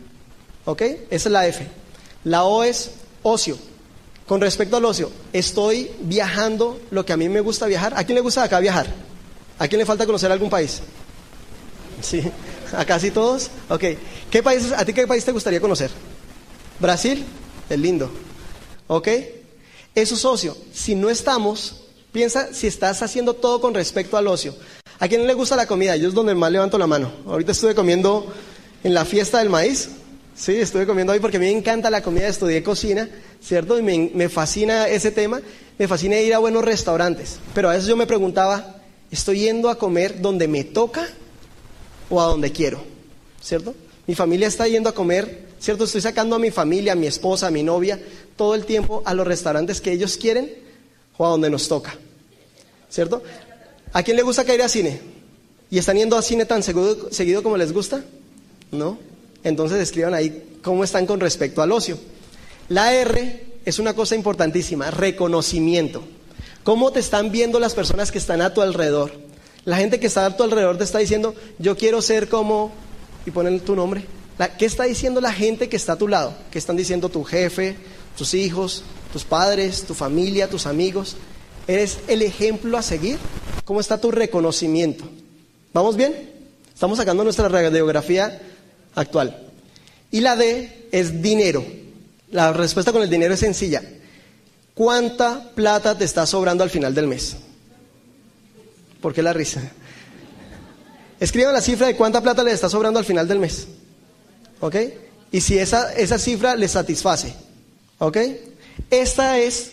¿Ok? 0.65 0.81
Esa 1.11 1.29
es 1.29 1.31
la 1.31 1.47
F. 1.47 1.67
La 2.23 2.43
O 2.43 2.63
es 2.63 2.91
ocio. 3.21 3.57
Con 4.25 4.41
respecto 4.41 4.77
al 4.77 4.85
ocio, 4.85 5.11
estoy 5.31 5.91
viajando 5.99 6.79
lo 6.89 7.05
que 7.05 7.13
a 7.13 7.17
mí 7.17 7.29
me 7.29 7.41
gusta 7.41 7.67
viajar. 7.67 7.93
¿A 7.95 8.03
quién 8.05 8.15
le 8.15 8.21
gusta 8.21 8.41
acá 8.41 8.59
viajar? 8.59 9.12
¿A 9.59 9.67
quién 9.67 9.79
le 9.79 9.85
falta 9.85 10.05
conocer 10.05 10.31
algún 10.31 10.49
país? 10.49 10.81
Sí, 12.01 12.23
a 12.75 12.85
casi 12.85 13.11
todos. 13.11 13.49
¿Qué 14.29 14.43
países, 14.43 14.71
¿A 14.71 14.85
ti 14.85 14.93
qué 14.93 15.07
país 15.07 15.23
te 15.23 15.31
gustaría 15.31 15.61
conocer? 15.61 15.91
Brasil, 16.79 17.23
es 17.69 17.79
lindo. 17.79 18.11
¿Ok? 18.87 19.07
Eso 19.95 20.35
es. 20.35 20.55
Si 20.73 20.95
no 20.95 21.09
estamos, 21.09 21.83
piensa 22.11 22.53
si 22.53 22.67
estás 22.67 23.01
haciendo 23.01 23.33
todo 23.33 23.61
con 23.61 23.73
respecto 23.73 24.17
al 24.17 24.27
ocio. 24.27 24.55
¿A 24.99 25.07
quién 25.07 25.27
le 25.27 25.33
gusta 25.33 25.55
la 25.55 25.67
comida? 25.67 25.95
Yo 25.95 26.07
es 26.07 26.13
donde 26.13 26.33
más 26.35 26.51
levanto 26.51 26.77
la 26.77 26.87
mano. 26.87 27.11
Ahorita 27.27 27.51
estuve 27.51 27.75
comiendo 27.75 28.31
en 28.83 28.93
la 28.93 29.05
fiesta 29.05 29.39
del 29.39 29.49
maíz. 29.49 29.89
Sí, 30.35 30.55
estuve 30.55 30.87
comiendo 30.87 31.13
hoy 31.13 31.19
porque 31.19 31.37
a 31.37 31.39
mí 31.39 31.45
me 31.45 31.57
encanta 31.57 31.91
la 31.91 32.01
comida, 32.01 32.27
estudié 32.27 32.63
cocina, 32.63 33.07
¿cierto? 33.41 33.77
Y 33.77 33.83
me, 33.83 34.29
fascina 34.29 34.87
ese 34.87 35.11
tema, 35.11 35.41
me 35.77 35.87
fascina 35.87 36.17
ir 36.17 36.33
a 36.33 36.39
buenos 36.39 36.65
restaurantes. 36.65 37.37
Pero 37.53 37.69
a 37.69 37.73
veces 37.73 37.87
yo 37.87 37.95
me 37.95 38.07
preguntaba, 38.07 38.77
¿estoy 39.13 39.41
yendo 39.41 39.69
a 39.69 39.77
comer 39.77 40.21
donde 40.21 40.47
me 40.47 40.63
toca 40.63 41.07
o 42.09 42.19
a 42.19 42.25
donde 42.25 42.51
quiero? 42.51 42.83
¿Cierto? 43.41 43.75
Mi 44.07 44.15
familia 44.15 44.47
está 44.47 44.67
yendo 44.67 44.89
a 44.89 44.93
comer, 44.93 45.49
¿cierto? 45.59 45.83
Estoy 45.83 46.01
sacando 46.01 46.35
a 46.35 46.39
mi 46.39 46.49
familia, 46.49 46.93
a 46.93 46.95
mi 46.95 47.05
esposa, 47.05 47.47
a 47.47 47.51
mi 47.51 47.61
novia, 47.61 48.01
todo 48.35 48.55
el 48.55 48.65
tiempo 48.65 49.03
a 49.05 49.13
los 49.13 49.27
restaurantes 49.27 49.81
que 49.81 49.91
ellos 49.91 50.17
quieren 50.17 50.51
o 51.17 51.25
a 51.25 51.29
donde 51.29 51.49
nos 51.49 51.67
toca. 51.67 51.95
¿Cierto? 52.89 53.21
¿A 53.93 54.01
quién 54.01 54.17
le 54.17 54.23
gusta 54.23 54.43
caer 54.43 54.63
a 54.63 54.69
cine? 54.69 54.99
¿Y 55.69 55.77
están 55.77 55.97
yendo 55.97 56.17
a 56.17 56.21
cine 56.21 56.45
tan 56.45 56.63
seguido, 56.63 57.43
como 57.43 57.57
les 57.57 57.71
gusta? 57.71 58.03
¿No? 58.71 58.97
Entonces 59.43 59.79
escriban 59.79 60.15
ahí 60.15 60.57
cómo 60.63 60.83
están 60.83 61.05
con 61.05 61.19
respecto 61.19 61.61
al 61.61 61.71
ocio. 61.71 61.97
La 62.69 62.93
R 62.93 63.45
es 63.63 63.77
una 63.77 63.93
cosa 63.93 64.15
importantísima, 64.15 64.89
reconocimiento. 64.89 66.03
¿Cómo 66.63 66.91
te 66.91 66.99
están 66.99 67.31
viendo 67.31 67.59
las 67.59 67.73
personas 67.73 68.11
que 68.11 68.17
están 68.17 68.41
a 68.41 68.53
tu 68.53 68.61
alrededor? 68.61 69.11
La 69.65 69.77
gente 69.77 69.99
que 69.99 70.07
está 70.07 70.25
a 70.25 70.37
tu 70.37 70.43
alrededor 70.43 70.77
te 70.77 70.83
está 70.83 70.99
diciendo, 70.99 71.35
yo 71.59 71.77
quiero 71.77 72.01
ser 72.01 72.29
como, 72.29 72.71
y 73.25 73.31
ponen 73.31 73.59
tu 73.59 73.75
nombre. 73.75 74.05
¿Qué 74.57 74.65
está 74.65 74.83
diciendo 74.83 75.21
la 75.21 75.31
gente 75.31 75.69
que 75.69 75.75
está 75.75 75.93
a 75.93 75.97
tu 75.97 76.07
lado? 76.07 76.33
¿Qué 76.51 76.57
están 76.57 76.75
diciendo 76.75 77.09
tu 77.09 77.23
jefe, 77.23 77.75
tus 78.17 78.33
hijos, 78.33 78.83
tus 79.11 79.23
padres, 79.23 79.83
tu 79.83 79.93
familia, 79.93 80.49
tus 80.49 80.65
amigos. 80.65 81.15
¿Eres 81.67 81.99
el 82.07 82.21
ejemplo 82.21 82.77
a 82.77 82.81
seguir? 82.81 83.17
¿Cómo 83.63 83.79
está 83.79 84.01
tu 84.01 84.11
reconocimiento? 84.11 85.05
¿Vamos 85.71 85.95
bien? 85.95 86.31
Estamos 86.73 86.97
sacando 86.97 87.23
nuestra 87.23 87.47
radiografía 87.47 88.41
actual. 88.95 89.37
Y 90.11 90.21
la 90.21 90.35
D 90.35 90.87
es 90.91 91.21
dinero. 91.21 91.63
La 92.31 92.51
respuesta 92.51 92.91
con 92.91 93.03
el 93.03 93.09
dinero 93.09 93.33
es 93.33 93.39
sencilla. 93.39 93.81
¿Cuánta 94.73 95.51
plata 95.53 95.97
te 95.97 96.05
está 96.05 96.25
sobrando 96.25 96.63
al 96.63 96.69
final 96.69 96.95
del 96.95 97.07
mes? 97.07 97.35
¿Por 99.01 99.13
qué 99.13 99.21
la 99.21 99.33
risa? 99.33 99.61
Escriban 101.19 101.53
la 101.53 101.61
cifra 101.61 101.87
de 101.87 101.95
cuánta 101.95 102.21
plata 102.21 102.43
les 102.43 102.55
está 102.55 102.69
sobrando 102.69 102.99
al 102.99 103.05
final 103.05 103.27
del 103.27 103.39
mes. 103.39 103.67
¿Ok? 104.59 104.75
Y 105.31 105.41
si 105.41 105.57
esa, 105.57 105.93
esa 105.93 106.17
cifra 106.17 106.55
les 106.55 106.71
satisface. 106.71 107.33
¿Ok? 107.99 108.17
Esta 108.89 109.37
es, 109.39 109.71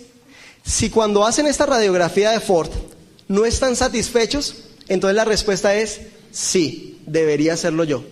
si 0.65 0.91
cuando 0.91 1.25
hacen 1.25 1.47
esta 1.47 1.67
radiografía 1.67 2.31
de 2.31 2.41
Ford 2.41 2.71
no 3.29 3.45
están 3.45 3.77
satisfechos, 3.77 4.65
entonces 4.89 5.17
la 5.17 5.25
respuesta 5.25 5.75
es 5.75 6.01
sí, 6.31 7.01
debería 7.07 7.55
hacerlo 7.55 7.85
yo. 7.85 8.05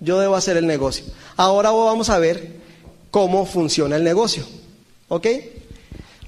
Yo 0.00 0.18
debo 0.18 0.36
hacer 0.36 0.56
el 0.56 0.66
negocio. 0.66 1.04
Ahora 1.36 1.70
vamos 1.70 2.10
a 2.10 2.18
ver 2.18 2.56
cómo 3.10 3.46
funciona 3.46 3.96
el 3.96 4.04
negocio. 4.04 4.44
¿Ok? 5.08 5.26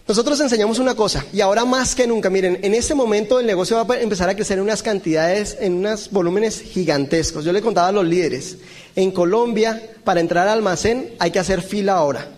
Nosotros 0.09 0.39
enseñamos 0.41 0.79
una 0.79 0.95
cosa, 0.95 1.27
y 1.33 1.41
ahora 1.41 1.65
más 1.65 1.97
que 1.97 2.07
nunca, 2.07 2.31
miren, 2.31 2.61
en 2.63 2.75
este 2.75 2.95
momento 2.95 3.41
el 3.41 3.47
negocio 3.47 3.85
va 3.85 3.95
a 3.95 4.01
empezar 4.01 4.29
a 4.29 4.37
crecer 4.37 4.59
en 4.59 4.63
unas 4.63 4.83
cantidades, 4.83 5.57
en 5.61 5.75
unos 5.75 6.11
volúmenes 6.13 6.61
gigantescos. 6.61 7.45
Yo 7.45 7.53
le 7.53 7.61
contaba 7.61 7.89
a 7.89 7.93
los 7.93 8.07
líderes, 8.07 8.59
en 8.95 9.11
Colombia, 9.11 9.95
para 10.05 10.21
entrar 10.21 10.47
al 10.47 10.59
almacén 10.59 11.15
hay 11.19 11.33
que 11.33 11.41
hacer 11.41 11.61
fila 11.61 11.95
ahora. 11.95 12.29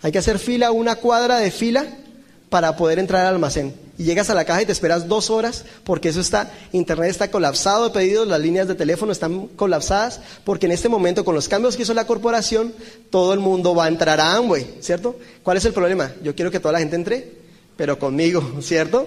Hay 0.00 0.10
que 0.10 0.18
hacer 0.18 0.40
fila, 0.40 0.72
una 0.72 0.96
cuadra 0.96 1.38
de 1.38 1.52
fila, 1.52 1.86
para 2.50 2.76
poder 2.76 2.98
entrar 2.98 3.26
al 3.26 3.34
almacén 3.34 3.81
y 3.98 4.04
llegas 4.04 4.30
a 4.30 4.34
la 4.34 4.44
caja 4.44 4.62
y 4.62 4.66
te 4.66 4.72
esperas 4.72 5.08
dos 5.08 5.30
horas 5.30 5.64
porque 5.84 6.08
eso 6.08 6.20
está, 6.20 6.50
internet 6.72 7.10
está 7.10 7.30
colapsado 7.30 7.84
de 7.84 7.90
pedidos, 7.90 8.26
las 8.26 8.40
líneas 8.40 8.68
de 8.68 8.74
teléfono 8.74 9.12
están 9.12 9.48
colapsadas 9.48 10.20
porque 10.44 10.66
en 10.66 10.72
este 10.72 10.88
momento 10.88 11.24
con 11.24 11.34
los 11.34 11.48
cambios 11.48 11.76
que 11.76 11.82
hizo 11.82 11.94
la 11.94 12.06
corporación 12.06 12.72
todo 13.10 13.32
el 13.34 13.40
mundo 13.40 13.74
va 13.74 13.86
a 13.86 13.88
entrar 13.88 14.20
a 14.20 14.34
Amway, 14.34 14.76
¿cierto? 14.80 15.16
¿Cuál 15.42 15.56
es 15.56 15.64
el 15.64 15.72
problema? 15.72 16.12
Yo 16.22 16.34
quiero 16.34 16.50
que 16.50 16.60
toda 16.60 16.72
la 16.72 16.78
gente 16.78 16.96
entre, 16.96 17.32
pero 17.76 17.98
conmigo, 17.98 18.42
¿cierto? 18.60 19.06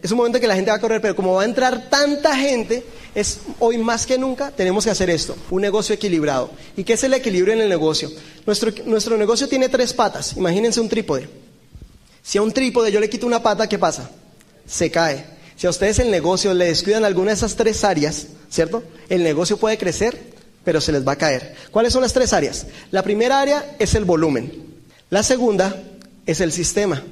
Es 0.00 0.12
un 0.12 0.18
momento 0.18 0.38
que 0.38 0.46
la 0.46 0.54
gente 0.54 0.70
va 0.70 0.76
a 0.76 0.80
correr, 0.80 1.00
pero 1.00 1.16
como 1.16 1.34
va 1.34 1.42
a 1.42 1.44
entrar 1.44 1.90
tanta 1.90 2.36
gente, 2.36 2.84
es 3.16 3.40
hoy 3.58 3.78
más 3.78 4.06
que 4.06 4.16
nunca 4.16 4.52
tenemos 4.52 4.84
que 4.84 4.90
hacer 4.90 5.10
esto, 5.10 5.34
un 5.50 5.60
negocio 5.60 5.92
equilibrado. 5.92 6.50
¿Y 6.76 6.84
qué 6.84 6.92
es 6.92 7.02
el 7.02 7.14
equilibrio 7.14 7.54
en 7.54 7.62
el 7.62 7.68
negocio? 7.68 8.08
Nuestro, 8.46 8.70
nuestro 8.86 9.16
negocio 9.16 9.48
tiene 9.48 9.68
tres 9.68 9.92
patas, 9.92 10.36
imagínense 10.36 10.80
un 10.80 10.88
trípode. 10.88 11.28
Si 12.22 12.38
a 12.38 12.42
un 12.42 12.52
trípode 12.52 12.92
yo 12.92 13.00
le 13.00 13.10
quito 13.10 13.26
una 13.26 13.42
pata, 13.42 13.68
¿qué 13.68 13.78
pasa? 13.78 14.10
Se 14.66 14.90
cae. 14.90 15.24
Si 15.56 15.66
a 15.66 15.70
ustedes 15.70 15.98
el 15.98 16.10
negocio 16.10 16.54
le 16.54 16.66
descuidan 16.66 17.04
alguna 17.04 17.30
de 17.30 17.36
esas 17.36 17.56
tres 17.56 17.84
áreas, 17.84 18.26
¿cierto? 18.50 18.82
El 19.08 19.22
negocio 19.22 19.56
puede 19.56 19.78
crecer, 19.78 20.32
pero 20.64 20.80
se 20.80 20.92
les 20.92 21.06
va 21.06 21.12
a 21.12 21.16
caer. 21.16 21.54
¿Cuáles 21.70 21.92
son 21.92 22.02
las 22.02 22.12
tres 22.12 22.32
áreas? 22.32 22.66
La 22.90 23.02
primera 23.02 23.40
área 23.40 23.76
es 23.78 23.94
el 23.94 24.04
volumen. 24.04 24.52
La 25.10 25.22
segunda 25.22 25.82
es 26.26 26.40
el 26.40 26.52
sistema. 26.52 27.02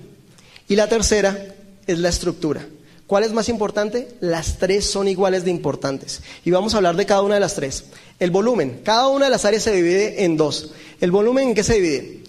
Y 0.69 0.77
la 0.77 0.89
tercera 0.89 1.55
es 1.87 1.99
la 1.99 2.09
estructura. 2.09 2.65
¿Cuál 3.07 3.25
es 3.25 3.33
más 3.33 3.49
importante? 3.49 4.09
Las 4.21 4.59
tres 4.59 4.89
son 4.89 5.09
iguales 5.09 5.45
de 5.45 5.51
importantes. 5.51 6.21
Y 6.45 6.53
vamos 6.53 6.75
a 6.75 6.77
hablar 6.77 6.95
de 6.95 7.07
cada 7.07 7.23
una 7.23 7.35
de 7.35 7.41
las 7.41 7.57
tres. 7.57 7.85
El 8.21 8.31
volumen. 8.31 8.83
Cada 8.85 9.09
una 9.09 9.25
de 9.25 9.33
las 9.33 9.45
áreas 9.45 9.65
se 9.65 9.73
divide 9.73 10.25
en 10.25 10.37
dos. 10.37 10.71
¿El 11.01 11.11
volumen 11.11 11.49
en 11.49 11.55
qué 11.57 11.65
se 11.65 11.75
divide? 11.75 12.21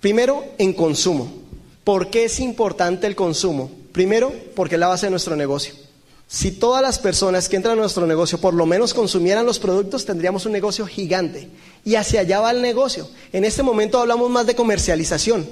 Primero, 0.00 0.44
en 0.58 0.72
consumo. 0.72 1.43
¿Por 1.84 2.08
qué 2.08 2.24
es 2.24 2.40
importante 2.40 3.06
el 3.06 3.14
consumo? 3.14 3.70
Primero, 3.92 4.32
porque 4.56 4.76
es 4.76 4.80
la 4.80 4.88
base 4.88 5.06
de 5.06 5.10
nuestro 5.10 5.36
negocio. 5.36 5.74
Si 6.26 6.52
todas 6.52 6.80
las 6.80 6.98
personas 6.98 7.48
que 7.48 7.56
entran 7.56 7.78
a 7.78 7.82
nuestro 7.82 8.06
negocio 8.06 8.40
por 8.40 8.54
lo 8.54 8.64
menos 8.64 8.94
consumieran 8.94 9.44
los 9.44 9.58
productos, 9.58 10.06
tendríamos 10.06 10.46
un 10.46 10.52
negocio 10.52 10.86
gigante. 10.86 11.48
Y 11.84 11.96
hacia 11.96 12.20
allá 12.20 12.40
va 12.40 12.50
el 12.50 12.62
negocio. 12.62 13.08
En 13.32 13.44
este 13.44 13.62
momento 13.62 14.00
hablamos 14.00 14.30
más 14.30 14.46
de 14.46 14.54
comercialización, 14.54 15.46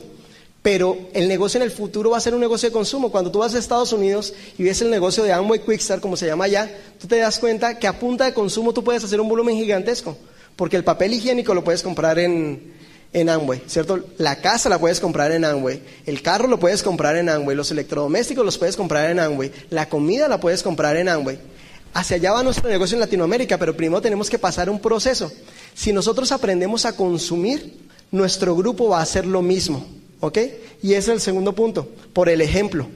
pero 0.62 0.96
el 1.12 1.28
negocio 1.28 1.58
en 1.58 1.64
el 1.64 1.70
futuro 1.70 2.10
va 2.10 2.16
a 2.16 2.20
ser 2.20 2.34
un 2.34 2.40
negocio 2.40 2.70
de 2.70 2.72
consumo. 2.72 3.12
Cuando 3.12 3.30
tú 3.30 3.40
vas 3.40 3.54
a 3.54 3.58
Estados 3.58 3.92
Unidos 3.92 4.32
y 4.56 4.62
ves 4.62 4.80
el 4.80 4.90
negocio 4.90 5.24
de 5.24 5.32
Amway 5.32 5.60
Quickstar, 5.60 6.00
como 6.00 6.16
se 6.16 6.26
llama 6.26 6.44
allá, 6.44 6.74
tú 6.98 7.06
te 7.06 7.18
das 7.18 7.38
cuenta 7.38 7.78
que 7.78 7.86
a 7.86 8.00
punta 8.00 8.24
de 8.24 8.32
consumo 8.32 8.72
tú 8.72 8.82
puedes 8.82 9.04
hacer 9.04 9.20
un 9.20 9.28
volumen 9.28 9.56
gigantesco, 9.56 10.16
porque 10.56 10.76
el 10.78 10.84
papel 10.84 11.12
higiénico 11.12 11.52
lo 11.52 11.62
puedes 11.62 11.82
comprar 11.82 12.18
en, 12.18 12.72
en 13.12 13.28
Amway, 13.28 13.62
¿cierto? 13.66 14.00
La 14.18 14.36
casa 14.40 14.68
la 14.68 14.78
puedes 14.78 15.00
comprar 15.00 15.32
en 15.32 15.44
Amway, 15.44 15.82
el 16.06 16.22
carro 16.22 16.48
lo 16.48 16.58
puedes 16.58 16.82
comprar 16.82 17.16
en 17.16 17.28
Amway, 17.28 17.56
los 17.56 17.70
electrodomésticos 17.70 18.44
los 18.44 18.58
puedes 18.58 18.76
comprar 18.76 19.10
en 19.10 19.20
Amway, 19.20 19.52
la 19.70 19.88
comida 19.88 20.28
la 20.28 20.40
puedes 20.40 20.62
comprar 20.62 20.96
en 20.96 21.08
Amway. 21.08 21.38
Hacia 21.94 22.16
allá 22.16 22.32
va 22.32 22.42
nuestro 22.42 22.70
negocio 22.70 22.94
en 22.94 23.00
Latinoamérica, 23.00 23.58
pero 23.58 23.76
primero 23.76 24.00
tenemos 24.00 24.30
que 24.30 24.38
pasar 24.38 24.70
un 24.70 24.80
proceso. 24.80 25.30
Si 25.74 25.92
nosotros 25.92 26.32
aprendemos 26.32 26.86
a 26.86 26.96
consumir, 26.96 27.86
nuestro 28.10 28.56
grupo 28.56 28.88
va 28.88 29.00
a 29.00 29.02
hacer 29.02 29.26
lo 29.26 29.42
mismo, 29.42 29.86
¿ok? 30.20 30.38
Y 30.82 30.94
ese 30.94 30.98
es 30.98 31.08
el 31.08 31.20
segundo 31.20 31.52
punto, 31.54 31.86
por 32.14 32.30
el 32.30 32.40
ejemplo. 32.40 32.86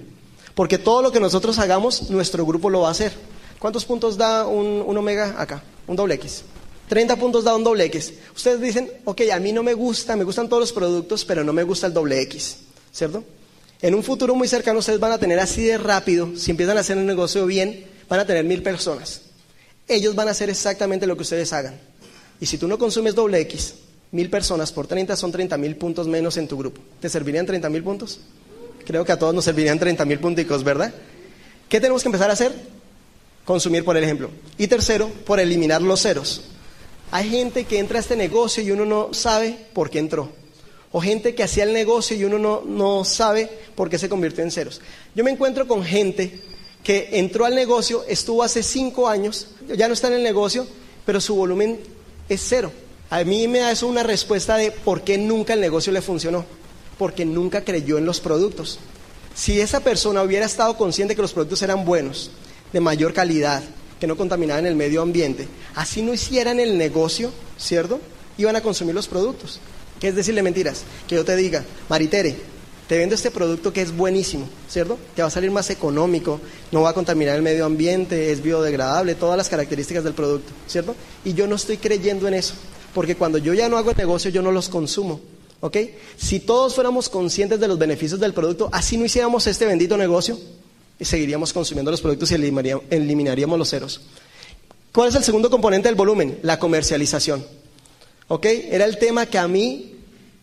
Porque 0.55 0.79
todo 0.79 1.03
lo 1.03 1.13
que 1.13 1.21
nosotros 1.21 1.59
hagamos, 1.59 2.09
nuestro 2.09 2.47
grupo 2.47 2.71
lo 2.71 2.81
va 2.81 2.89
a 2.89 2.93
hacer. 2.93 3.13
¿Cuántos 3.59 3.85
puntos 3.85 4.17
da 4.17 4.47
un, 4.47 4.83
un 4.87 4.97
omega 4.97 5.35
acá? 5.37 5.63
Un 5.87 5.97
doble 5.97 6.15
X. 6.15 6.45
30 6.89 7.17
puntos 7.17 7.45
da 7.45 7.55
un 7.57 7.65
doble 7.65 7.85
X. 7.85 8.13
Ustedes 8.35 8.61
dicen, 8.61 8.91
ok, 9.05 9.23
a 9.33 9.41
mí 9.41 9.53
no 9.53 9.63
me 9.63 9.75
gusta, 9.75 10.17
me 10.17 10.25
gustan 10.25 10.49
todos 10.49 10.61
los 10.61 10.73
productos, 10.73 11.25
pero 11.25 11.43
no 11.43 11.53
me 11.53 11.65
gusta 11.65 11.89
el 11.89 11.93
doble 11.93 12.21
X, 12.23 12.59
¿cierto? 12.93 13.25
En 13.83 13.95
un 13.95 14.03
futuro 14.03 14.35
muy 14.35 14.49
cercano 14.49 14.79
ustedes 14.79 15.01
van 15.01 15.13
a 15.13 15.19
tener 15.19 15.39
así 15.39 15.65
de 15.65 15.79
rápido, 15.79 16.31
si 16.37 16.51
empiezan 16.51 16.77
a 16.79 16.81
hacer 16.81 16.97
el 16.97 17.07
negocio 17.07 17.45
bien, 17.47 17.85
van 18.09 18.21
a 18.21 18.27
tener 18.27 18.45
mil 18.45 18.63
personas. 18.63 19.23
Ellos 19.89 20.15
van 20.15 20.29
a 20.29 20.31
hacer 20.31 20.49
exactamente 20.49 21.07
lo 21.07 21.17
que 21.17 21.23
ustedes 21.23 21.53
hagan. 21.53 21.79
Y 22.41 22.47
si 22.47 22.59
tú 22.59 22.69
no 22.69 22.79
consumes 22.79 23.15
doble 23.15 23.41
X, 23.41 23.75
mil 24.13 24.31
personas 24.31 24.73
por 24.73 24.87
30 24.87 25.17
son 25.17 25.33
30 25.33 25.57
mil 25.59 25.77
puntos 25.77 26.07
menos 26.07 26.37
en 26.37 26.49
tu 26.49 26.57
grupo. 26.57 26.81
¿Te 27.01 27.09
servirían 27.09 27.47
30 27.47 27.69
mil 27.69 27.83
puntos? 27.83 28.21
Creo 28.85 29.05
que 29.05 29.13
a 29.13 29.19
todos 29.19 29.35
nos 29.35 29.45
servirían 29.45 29.79
30 29.79 30.05
mil 30.05 30.19
punticos, 30.21 30.63
¿verdad? 30.63 30.93
¿Qué 31.69 31.81
tenemos 31.81 32.03
que 32.03 32.09
empezar 32.09 32.31
a 32.31 32.35
hacer? 32.35 32.53
Consumir 33.45 33.85
por 33.85 33.97
ejemplo. 33.97 34.31
Y 34.57 34.69
tercero, 34.69 35.09
por 35.25 35.41
eliminar 35.41 35.83
los 35.83 36.03
ceros. 36.03 36.43
Hay 37.11 37.31
gente 37.31 37.65
que 37.65 37.79
entra 37.79 37.99
a 37.99 38.01
este 38.01 38.17
negocio 38.17 38.63
y 38.63 38.71
uno 38.71 38.85
no 38.85 39.15
sabe 39.15 39.57
por 39.73 39.91
qué 39.91 39.99
entró. 39.99 40.31
O 40.93 41.01
gente 41.01 41.35
que 41.35 41.43
hacía 41.43 41.65
el 41.65 41.73
negocio 41.73 42.17
y 42.17 42.25
uno 42.25 42.39
no, 42.39 42.63
no 42.63 43.05
sabe 43.05 43.51
por 43.75 43.91
qué 43.91 43.99
se 43.99 44.09
convirtió 44.09 44.43
en 44.43 44.51
ceros. 44.51 44.81
Yo 45.15 45.25
me 45.25 45.31
encuentro 45.31 45.67
con 45.67 45.85
gente 45.85 46.41
que 46.83 47.11
entró 47.13 47.45
al 47.45 47.55
negocio, 47.55 48.05
estuvo 48.09 48.43
hace 48.43 48.63
cinco 48.63 49.09
años, 49.09 49.49
ya 49.77 49.89
no 49.89 49.95
está 49.95 50.09
en 50.09 50.15
el 50.15 50.23
negocio, 50.23 50.67
pero 51.05 51.21
su 51.21 51.35
volumen 51.35 51.81
es 52.29 52.43
cero. 52.47 52.73
A 53.11 53.23
mí 53.25 53.47
me 53.47 53.61
da 53.61 53.71
eso 53.71 53.87
una 53.87 54.03
respuesta 54.03 54.57
de 54.57 54.73
por 54.73 55.03
qué 55.03 55.19
nunca 55.19 55.53
el 55.53 55.61
negocio 55.61 55.93
le 55.93 56.03
funcionó. 56.03 56.45
Porque 56.99 57.25
nunca 57.25 57.63
creyó 57.63 57.99
en 57.99 58.07
los 58.07 58.21
productos. 58.21 58.79
Si 59.35 59.61
esa 59.61 59.81
persona 59.81 60.23
hubiera 60.23 60.47
estado 60.47 60.77
consciente 60.77 61.15
que 61.15 61.23
los 61.23 61.35
productos 61.35 61.61
eran 61.63 61.85
buenos, 61.85 62.31
de 62.73 62.81
mayor 62.81 63.13
calidad, 63.13 63.63
que 64.01 64.07
no 64.07 64.17
contaminaban 64.17 64.67
el 64.67 64.77
medio 64.77 65.03
ambiente, 65.03 65.49
así 65.75 66.03
no 66.03 66.13
hicieran 66.13 66.61
el 66.61 66.77
negocio, 66.77 67.31
¿cierto? 67.59 68.01
Iban 68.39 68.57
a 68.57 68.61
consumir 68.61 68.95
los 68.95 69.09
productos. 69.09 69.61
¿Qué 70.01 70.09
es 70.09 70.15
decirle 70.15 70.43
mentiras? 70.43 70.85
Que 71.09 71.15
yo 71.15 71.25
te 71.25 71.37
diga, 71.37 71.65
Maritere, 71.89 72.37
te 72.87 72.99
vendo 72.99 73.15
este 73.15 73.31
producto 73.31 73.73
que 73.73 73.83
es 73.83 73.97
buenísimo, 73.97 74.49
¿cierto? 74.69 74.99
Que 75.15 75.23
va 75.23 75.29
a 75.29 75.31
salir 75.31 75.51
más 75.51 75.71
económico, 75.71 76.41
no 76.71 76.83
va 76.83 76.91
a 76.91 76.95
contaminar 76.95 77.35
el 77.37 77.43
medio 77.43 77.65
ambiente, 77.65 78.31
es 78.31 78.43
biodegradable, 78.43 79.15
todas 79.15 79.37
las 79.37 79.49
características 79.49 80.05
del 80.05 80.13
producto, 80.13 80.53
¿cierto? 80.67 80.95
Y 81.25 81.35
yo 81.35 81.47
no 81.47 81.57
estoy 81.57 81.79
creyendo 81.79 82.29
en 82.29 82.35
eso, 82.35 82.55
porque 82.95 83.17
cuando 83.17 83.39
yo 83.39 83.55
ya 83.55 83.69
no 83.69 83.77
hago 83.77 83.91
el 83.91 83.97
negocio, 83.97 84.31
yo 84.31 84.43
no 84.43 84.53
los 84.53 84.69
consumo, 84.69 85.21
¿ok? 85.61 85.79
Si 86.17 86.41
todos 86.41 86.75
fuéramos 86.75 87.09
conscientes 87.09 87.59
de 87.59 87.69
los 87.69 87.79
beneficios 87.79 88.21
del 88.21 88.35
producto, 88.35 88.69
así 88.71 88.97
no 88.97 89.05
hiciéramos 89.05 89.47
este 89.47 89.67
bendito 89.67 89.97
negocio, 89.97 90.39
seguiríamos 91.05 91.53
consumiendo 91.53 91.91
los 91.91 92.01
productos 92.01 92.31
y 92.31 92.35
eliminaríamos 92.35 93.59
los 93.59 93.69
ceros. 93.69 94.01
¿Cuál 94.93 95.11
es 95.11 95.15
el 95.15 95.25
segundo 95.25 95.51
componente 95.51 95.89
del 95.89 95.95
volumen? 95.95 96.39
La 96.43 96.59
comercialización. 96.59 97.45
¿Ok? 98.29 98.47
Era 98.47 98.87
el 98.87 98.99
tema 98.99 99.27
que 99.27 99.39
a 99.39 99.47
mí 99.47 99.95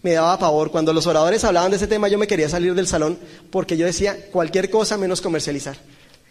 me 0.04 0.14
daba 0.14 0.38
pavor. 0.38 0.70
Cuando 0.70 0.94
los 0.94 1.08
oradores 1.08 1.44
hablaban 1.44 1.72
de 1.72 1.78
ese 1.78 1.88
tema, 1.88 2.08
yo 2.08 2.20
me 2.20 2.28
quería 2.28 2.50
salir 2.50 2.76
del 2.76 2.88
salón 2.88 3.18
porque 3.50 3.78
yo 3.78 3.86
decía 3.86 4.28
cualquier 4.32 4.70
cosa 4.70 4.98
menos 4.98 5.22
comercializar. 5.22 5.78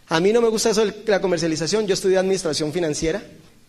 A 0.08 0.20
mí 0.20 0.32
no 0.32 0.40
me 0.40 0.48
gusta 0.48 0.70
eso 0.70 0.84
de 0.84 0.94
la 1.06 1.20
comercialización. 1.20 1.86
Yo 1.86 1.94
estudié 1.94 2.18
administración 2.18 2.72
financiera 2.72 3.22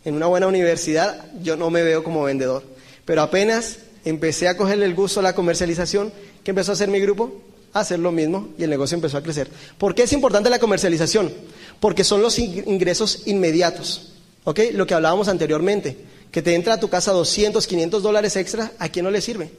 en 0.05 0.13
una 0.13 0.27
buena 0.27 0.47
universidad. 0.47 1.25
Yo 1.41 1.57
no 1.57 1.69
me 1.69 1.81
veo 1.81 2.03
como 2.03 2.23
vendedor. 2.23 2.63
Pero 3.05 3.21
apenas 3.21 3.79
empecé 4.05 4.47
a 4.47 4.57
cogerle 4.57 4.85
el 4.85 4.95
gusto 4.95 5.19
a 5.19 5.23
la 5.23 5.33
comercialización, 5.33 6.11
¿qué 6.43 6.51
empezó 6.51 6.71
a 6.71 6.75
hacer 6.75 6.89
mi 6.89 6.99
grupo? 6.99 7.41
Hacer 7.73 7.99
lo 7.99 8.11
mismo 8.11 8.49
y 8.57 8.63
el 8.63 8.69
negocio 8.69 8.95
empezó 8.95 9.17
a 9.17 9.23
crecer. 9.23 9.49
¿Por 9.77 9.95
qué 9.95 10.03
es 10.03 10.13
importante 10.13 10.49
la 10.49 10.59
comercialización? 10.59 11.31
Porque 11.79 12.03
son 12.03 12.21
los 12.21 12.39
ingresos 12.39 13.23
inmediatos. 13.25 14.13
¿Ok? 14.43 14.59
Lo 14.73 14.85
que 14.85 14.93
hablábamos 14.93 15.27
anteriormente. 15.27 15.97
Que 16.31 16.41
te 16.41 16.55
entra 16.55 16.75
a 16.75 16.79
tu 16.79 16.89
casa 16.89 17.11
200, 17.11 17.67
500 17.67 18.01
dólares 18.01 18.35
extra, 18.35 18.71
¿a 18.79 18.89
quién 18.89 19.05
no 19.05 19.11
le 19.11 19.21
sirve? 19.21 19.51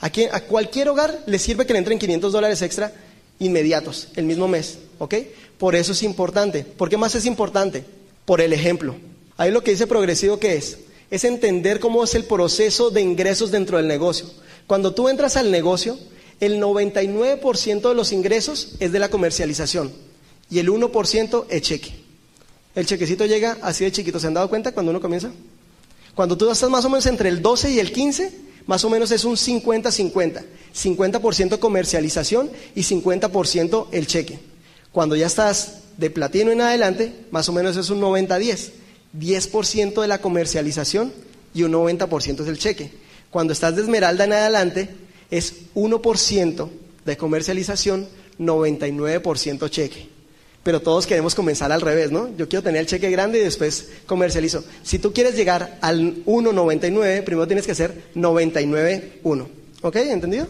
A, 0.00 0.06
a 0.06 0.40
cualquier 0.42 0.88
hogar 0.88 1.22
le 1.26 1.38
sirve 1.38 1.66
que 1.66 1.72
le 1.72 1.78
entren 1.78 1.98
500 1.98 2.32
dólares 2.32 2.62
extra 2.62 2.92
inmediatos, 3.38 4.08
el 4.16 4.24
mismo 4.24 4.48
mes, 4.48 4.78
¿ok? 4.98 5.14
Por 5.58 5.74
eso 5.74 5.92
es 5.92 6.02
importante. 6.02 6.64
¿Por 6.64 6.88
qué 6.88 6.96
más 6.96 7.14
es 7.14 7.24
importante? 7.24 7.84
Por 8.24 8.40
el 8.40 8.52
ejemplo. 8.52 8.96
Ahí 9.36 9.50
lo 9.50 9.62
que 9.62 9.70
dice 9.70 9.86
progresivo, 9.86 10.38
¿qué 10.38 10.56
es? 10.56 10.78
Es 11.10 11.24
entender 11.24 11.80
cómo 11.80 12.04
es 12.04 12.14
el 12.14 12.24
proceso 12.24 12.90
de 12.90 13.00
ingresos 13.00 13.50
dentro 13.50 13.78
del 13.78 13.88
negocio. 13.88 14.26
Cuando 14.66 14.92
tú 14.92 15.08
entras 15.08 15.36
al 15.36 15.50
negocio, 15.50 15.98
el 16.40 16.60
99% 16.60 17.88
de 17.88 17.94
los 17.94 18.12
ingresos 18.12 18.76
es 18.80 18.92
de 18.92 18.98
la 18.98 19.10
comercialización 19.10 19.92
y 20.50 20.58
el 20.58 20.68
1% 20.68 21.46
es 21.48 21.62
cheque. 21.62 21.94
El 22.74 22.86
chequecito 22.86 23.26
llega 23.26 23.58
así 23.62 23.84
de 23.84 23.92
chiquito. 23.92 24.20
¿Se 24.20 24.28
han 24.28 24.34
dado 24.34 24.48
cuenta 24.48 24.72
cuando 24.72 24.90
uno 24.90 25.00
comienza? 25.00 25.30
Cuando 26.14 26.36
tú 26.36 26.50
estás 26.50 26.70
más 26.70 26.84
o 26.84 26.90
menos 26.90 27.06
entre 27.06 27.28
el 27.28 27.42
12 27.42 27.70
y 27.72 27.78
el 27.80 27.92
15, 27.92 28.32
más 28.66 28.84
o 28.84 28.90
menos 28.90 29.10
es 29.10 29.24
un 29.24 29.36
50-50. 29.36 30.44
50%, 30.74 31.58
comercialización 31.58 32.50
y 32.74 32.82
50% 32.82 33.86
el 33.92 34.06
cheque. 34.06 34.38
Cuando 34.92 35.16
ya 35.16 35.26
estás 35.26 35.82
de 35.96 36.10
platino 36.10 36.50
en 36.50 36.60
adelante, 36.60 37.12
más 37.30 37.48
o 37.48 37.52
menos 37.52 37.76
es 37.76 37.90
un 37.90 38.00
90-10. 38.00 38.70
10% 39.18 40.00
de 40.00 40.08
la 40.08 40.20
comercialización 40.20 41.12
y 41.54 41.62
un 41.62 41.72
90% 41.72 42.42
es 42.42 42.48
el 42.48 42.58
cheque. 42.58 42.92
Cuando 43.30 43.52
estás 43.52 43.74
de 43.74 43.82
esmeralda 43.82 44.24
en 44.24 44.32
adelante, 44.32 44.88
es 45.30 45.74
1% 45.74 46.68
de 47.04 47.16
comercialización, 47.16 48.08
99% 48.38 49.70
cheque. 49.70 50.08
Pero 50.62 50.82
todos 50.82 51.06
queremos 51.06 51.34
comenzar 51.34 51.72
al 51.72 51.80
revés, 51.80 52.10
¿no? 52.10 52.28
Yo 52.36 52.48
quiero 52.48 52.62
tener 52.62 52.80
el 52.80 52.86
cheque 52.86 53.10
grande 53.10 53.40
y 53.40 53.44
después 53.44 53.88
comercializo. 54.06 54.64
Si 54.82 54.98
tú 54.98 55.12
quieres 55.12 55.34
llegar 55.34 55.78
al 55.80 56.24
1,99, 56.26 57.24
primero 57.24 57.46
tienes 57.46 57.64
que 57.64 57.72
hacer 57.72 58.10
99,1. 58.14 59.46
¿Ok? 59.82 59.96
¿Entendido? 59.96 60.46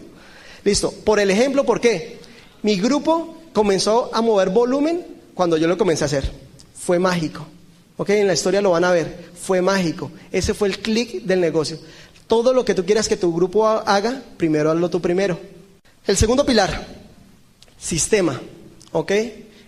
Listo. 0.64 0.90
Por 0.90 1.20
el 1.20 1.30
ejemplo, 1.30 1.64
¿por 1.64 1.80
qué? 1.80 2.18
Mi 2.62 2.80
grupo 2.80 3.36
comenzó 3.52 4.10
a 4.12 4.20
mover 4.22 4.48
volumen 4.50 5.06
cuando 5.34 5.56
yo 5.56 5.68
lo 5.68 5.78
comencé 5.78 6.04
a 6.04 6.06
hacer. 6.06 6.30
Fue 6.74 6.98
mágico. 6.98 7.46
¿Ok? 7.96 8.10
En 8.10 8.26
la 8.26 8.32
historia 8.32 8.60
lo 8.60 8.70
van 8.70 8.84
a 8.84 8.90
ver. 8.90 9.28
Fue 9.40 9.62
mágico. 9.62 10.10
Ese 10.32 10.54
fue 10.54 10.68
el 10.68 10.78
clic 10.78 11.22
del 11.22 11.40
negocio. 11.40 11.78
Todo 12.28 12.52
lo 12.52 12.64
que 12.64 12.74
tú 12.74 12.84
quieras 12.84 13.08
que 13.08 13.16
tu 13.16 13.34
grupo 13.34 13.66
haga, 13.66 14.22
primero 14.36 14.70
hazlo 14.70 14.88
tú 14.90 15.00
primero. 15.00 15.40
El 16.06 16.16
segundo 16.16 16.46
pilar, 16.46 16.86
sistema. 17.78 18.40
¿Ok? 18.92 19.12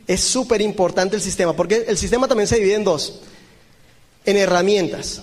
Es 0.06 0.20
súper 0.20 0.60
importante 0.60 1.16
el 1.16 1.22
sistema, 1.22 1.54
porque 1.54 1.84
el 1.88 1.96
sistema 1.96 2.28
también 2.28 2.46
se 2.46 2.56
divide 2.56 2.74
en 2.74 2.84
dos. 2.84 3.20
En 4.24 4.36
herramientas. 4.36 5.22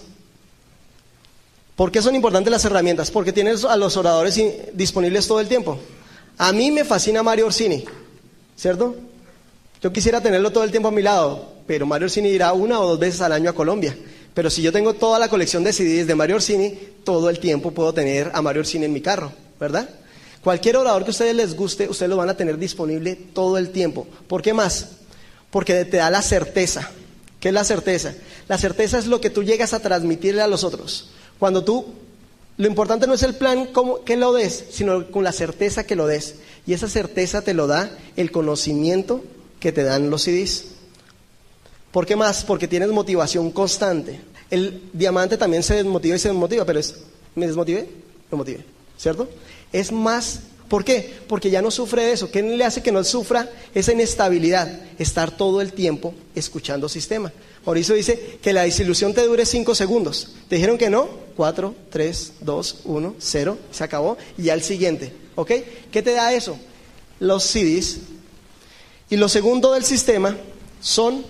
¿Por 1.75 1.91
qué 1.91 2.01
son 2.01 2.15
importantes 2.15 2.51
las 2.51 2.65
herramientas? 2.65 3.11
Porque 3.11 3.31
tienes 3.31 3.63
a 3.63 3.75
los 3.77 3.97
oradores 3.97 4.41
disponibles 4.73 5.27
todo 5.27 5.39
el 5.39 5.47
tiempo. 5.47 5.77
A 6.39 6.51
mí 6.51 6.71
me 6.71 6.83
fascina 6.83 7.21
Mario 7.21 7.45
Orsini, 7.45 7.85
¿cierto? 8.55 8.95
Yo 9.81 9.93
quisiera 9.93 10.21
tenerlo 10.21 10.51
todo 10.51 10.63
el 10.63 10.71
tiempo 10.71 10.87
a 10.87 10.91
mi 10.91 11.03
lado, 11.03 11.53
pero 11.67 11.85
Mario 11.85 12.05
Orsini 12.05 12.29
irá 12.29 12.53
una 12.53 12.79
o 12.79 12.87
dos 12.87 12.99
veces 12.99 13.21
al 13.21 13.31
año 13.31 13.51
a 13.51 13.53
Colombia. 13.53 13.95
Pero 14.37 14.51
si 14.51 14.61
yo 14.61 14.71
tengo 14.71 14.93
toda 14.93 15.17
la 15.17 15.29
colección 15.29 15.63
de 15.63 15.73
CDs 15.73 16.05
de 16.05 16.13
Mario 16.13 16.35
Orsini, 16.35 16.69
todo 17.03 17.31
el 17.31 17.39
tiempo 17.39 17.71
puedo 17.71 17.91
tener 17.91 18.29
a 18.35 18.41
Mario 18.43 18.59
Orsini 18.59 18.85
en 18.85 18.93
mi 18.93 19.01
carro, 19.01 19.31
¿verdad? 19.59 19.89
Cualquier 20.43 20.77
orador 20.77 21.03
que 21.03 21.09
a 21.09 21.09
ustedes 21.09 21.35
les 21.35 21.55
guste, 21.55 21.89
ustedes 21.89 22.07
lo 22.07 22.17
van 22.17 22.29
a 22.29 22.37
tener 22.37 22.59
disponible 22.59 23.15
todo 23.15 23.57
el 23.57 23.71
tiempo. 23.71 24.05
¿Por 24.27 24.43
qué 24.43 24.53
más? 24.53 24.89
Porque 25.49 25.85
te 25.85 25.97
da 25.97 26.11
la 26.11 26.21
certeza. 26.21 26.87
¿Qué 27.39 27.47
es 27.47 27.53
la 27.55 27.63
certeza? 27.63 28.13
La 28.47 28.59
certeza 28.59 28.99
es 28.99 29.07
lo 29.07 29.19
que 29.19 29.31
tú 29.31 29.41
llegas 29.41 29.73
a 29.73 29.79
transmitirle 29.79 30.43
a 30.43 30.47
los 30.47 30.63
otros. 30.63 31.09
Cuando 31.39 31.63
tú, 31.63 31.85
lo 32.57 32.67
importante 32.67 33.07
no 33.07 33.15
es 33.15 33.23
el 33.23 33.33
plan 33.33 33.65
como, 33.65 34.03
que 34.03 34.17
lo 34.17 34.33
des, 34.33 34.65
sino 34.69 35.09
con 35.09 35.23
la 35.23 35.31
certeza 35.31 35.83
que 35.83 35.95
lo 35.95 36.05
des. 36.05 36.35
Y 36.67 36.73
esa 36.73 36.87
certeza 36.87 37.41
te 37.41 37.55
lo 37.55 37.65
da 37.65 37.89
el 38.15 38.29
conocimiento 38.29 39.23
que 39.59 39.71
te 39.71 39.81
dan 39.81 40.11
los 40.11 40.21
CDs. 40.21 40.76
¿Por 41.97 42.05
qué 42.05 42.15
más? 42.15 42.43
Porque 42.43 42.67
tienes 42.67 42.89
motivación 42.89 43.49
constante. 43.49 44.21
El 44.51 44.83
diamante 44.93 45.35
también 45.35 45.63
se 45.63 45.73
desmotiva 45.73 46.15
y 46.15 46.19
se 46.19 46.27
desmotiva, 46.27 46.63
pero 46.63 46.77
es, 46.77 46.93
¿me 47.33 47.47
desmotive? 47.47 47.89
Lo 48.29 48.37
motive, 48.37 48.63
¿cierto? 48.95 49.27
Es 49.73 49.91
más, 49.91 50.41
¿por 50.69 50.85
qué? 50.85 51.11
Porque 51.27 51.49
ya 51.49 51.59
no 51.59 51.71
sufre 51.71 52.11
eso. 52.11 52.29
¿Qué 52.29 52.43
le 52.43 52.63
hace 52.63 52.83
que 52.83 52.91
no 52.91 53.03
sufra 53.03 53.49
esa 53.73 53.93
inestabilidad? 53.93 54.79
Estar 54.99 55.35
todo 55.35 55.59
el 55.59 55.73
tiempo 55.73 56.13
escuchando 56.35 56.87
sistema. 56.87 57.33
Mauricio 57.65 57.95
dice 57.95 58.37
que 58.43 58.53
la 58.53 58.61
disilusión 58.61 59.15
te 59.15 59.25
dure 59.25 59.43
5 59.43 59.73
segundos. 59.73 60.35
¿Te 60.49 60.57
dijeron 60.57 60.77
que 60.77 60.91
no? 60.91 61.09
4, 61.35 61.73
3, 61.89 62.33
2, 62.41 62.81
1, 62.85 63.15
0, 63.17 63.57
se 63.71 63.83
acabó. 63.83 64.19
Y 64.37 64.43
ya 64.43 64.53
el 64.53 64.61
siguiente. 64.61 65.11
¿Ok? 65.33 65.51
¿Qué 65.91 66.03
te 66.03 66.11
da 66.11 66.31
eso? 66.31 66.59
Los 67.19 67.43
CDs. 67.43 68.01
Y 69.09 69.15
lo 69.15 69.27
segundo 69.27 69.73
del 69.73 69.83
sistema 69.83 70.37
son 70.79 71.25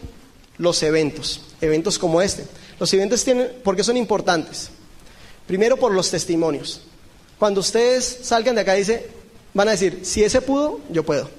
los 0.58 0.82
eventos. 0.84 1.42
Eventos 1.62 1.98
como 2.00 2.22
este. 2.22 2.46
Los 2.80 2.94
eventos 2.94 3.24
tienen, 3.24 3.52
¿por 3.64 3.76
qué 3.76 3.84
son 3.84 3.98
importantes? 3.98 4.70
Primero 5.48 5.78
por 5.78 5.94
los 5.94 6.12
testimonios. 6.12 6.82
Cuando 7.40 7.62
ustedes 7.62 8.20
salgan 8.24 8.56
de 8.56 8.62
acá, 8.62 8.74
dice, 8.74 9.08
van 9.54 9.68
a 9.68 9.72
decir, 9.72 10.02
si 10.04 10.24
ese 10.24 10.42
pudo, 10.42 10.80
yo 10.90 11.04
puedo. 11.04 11.30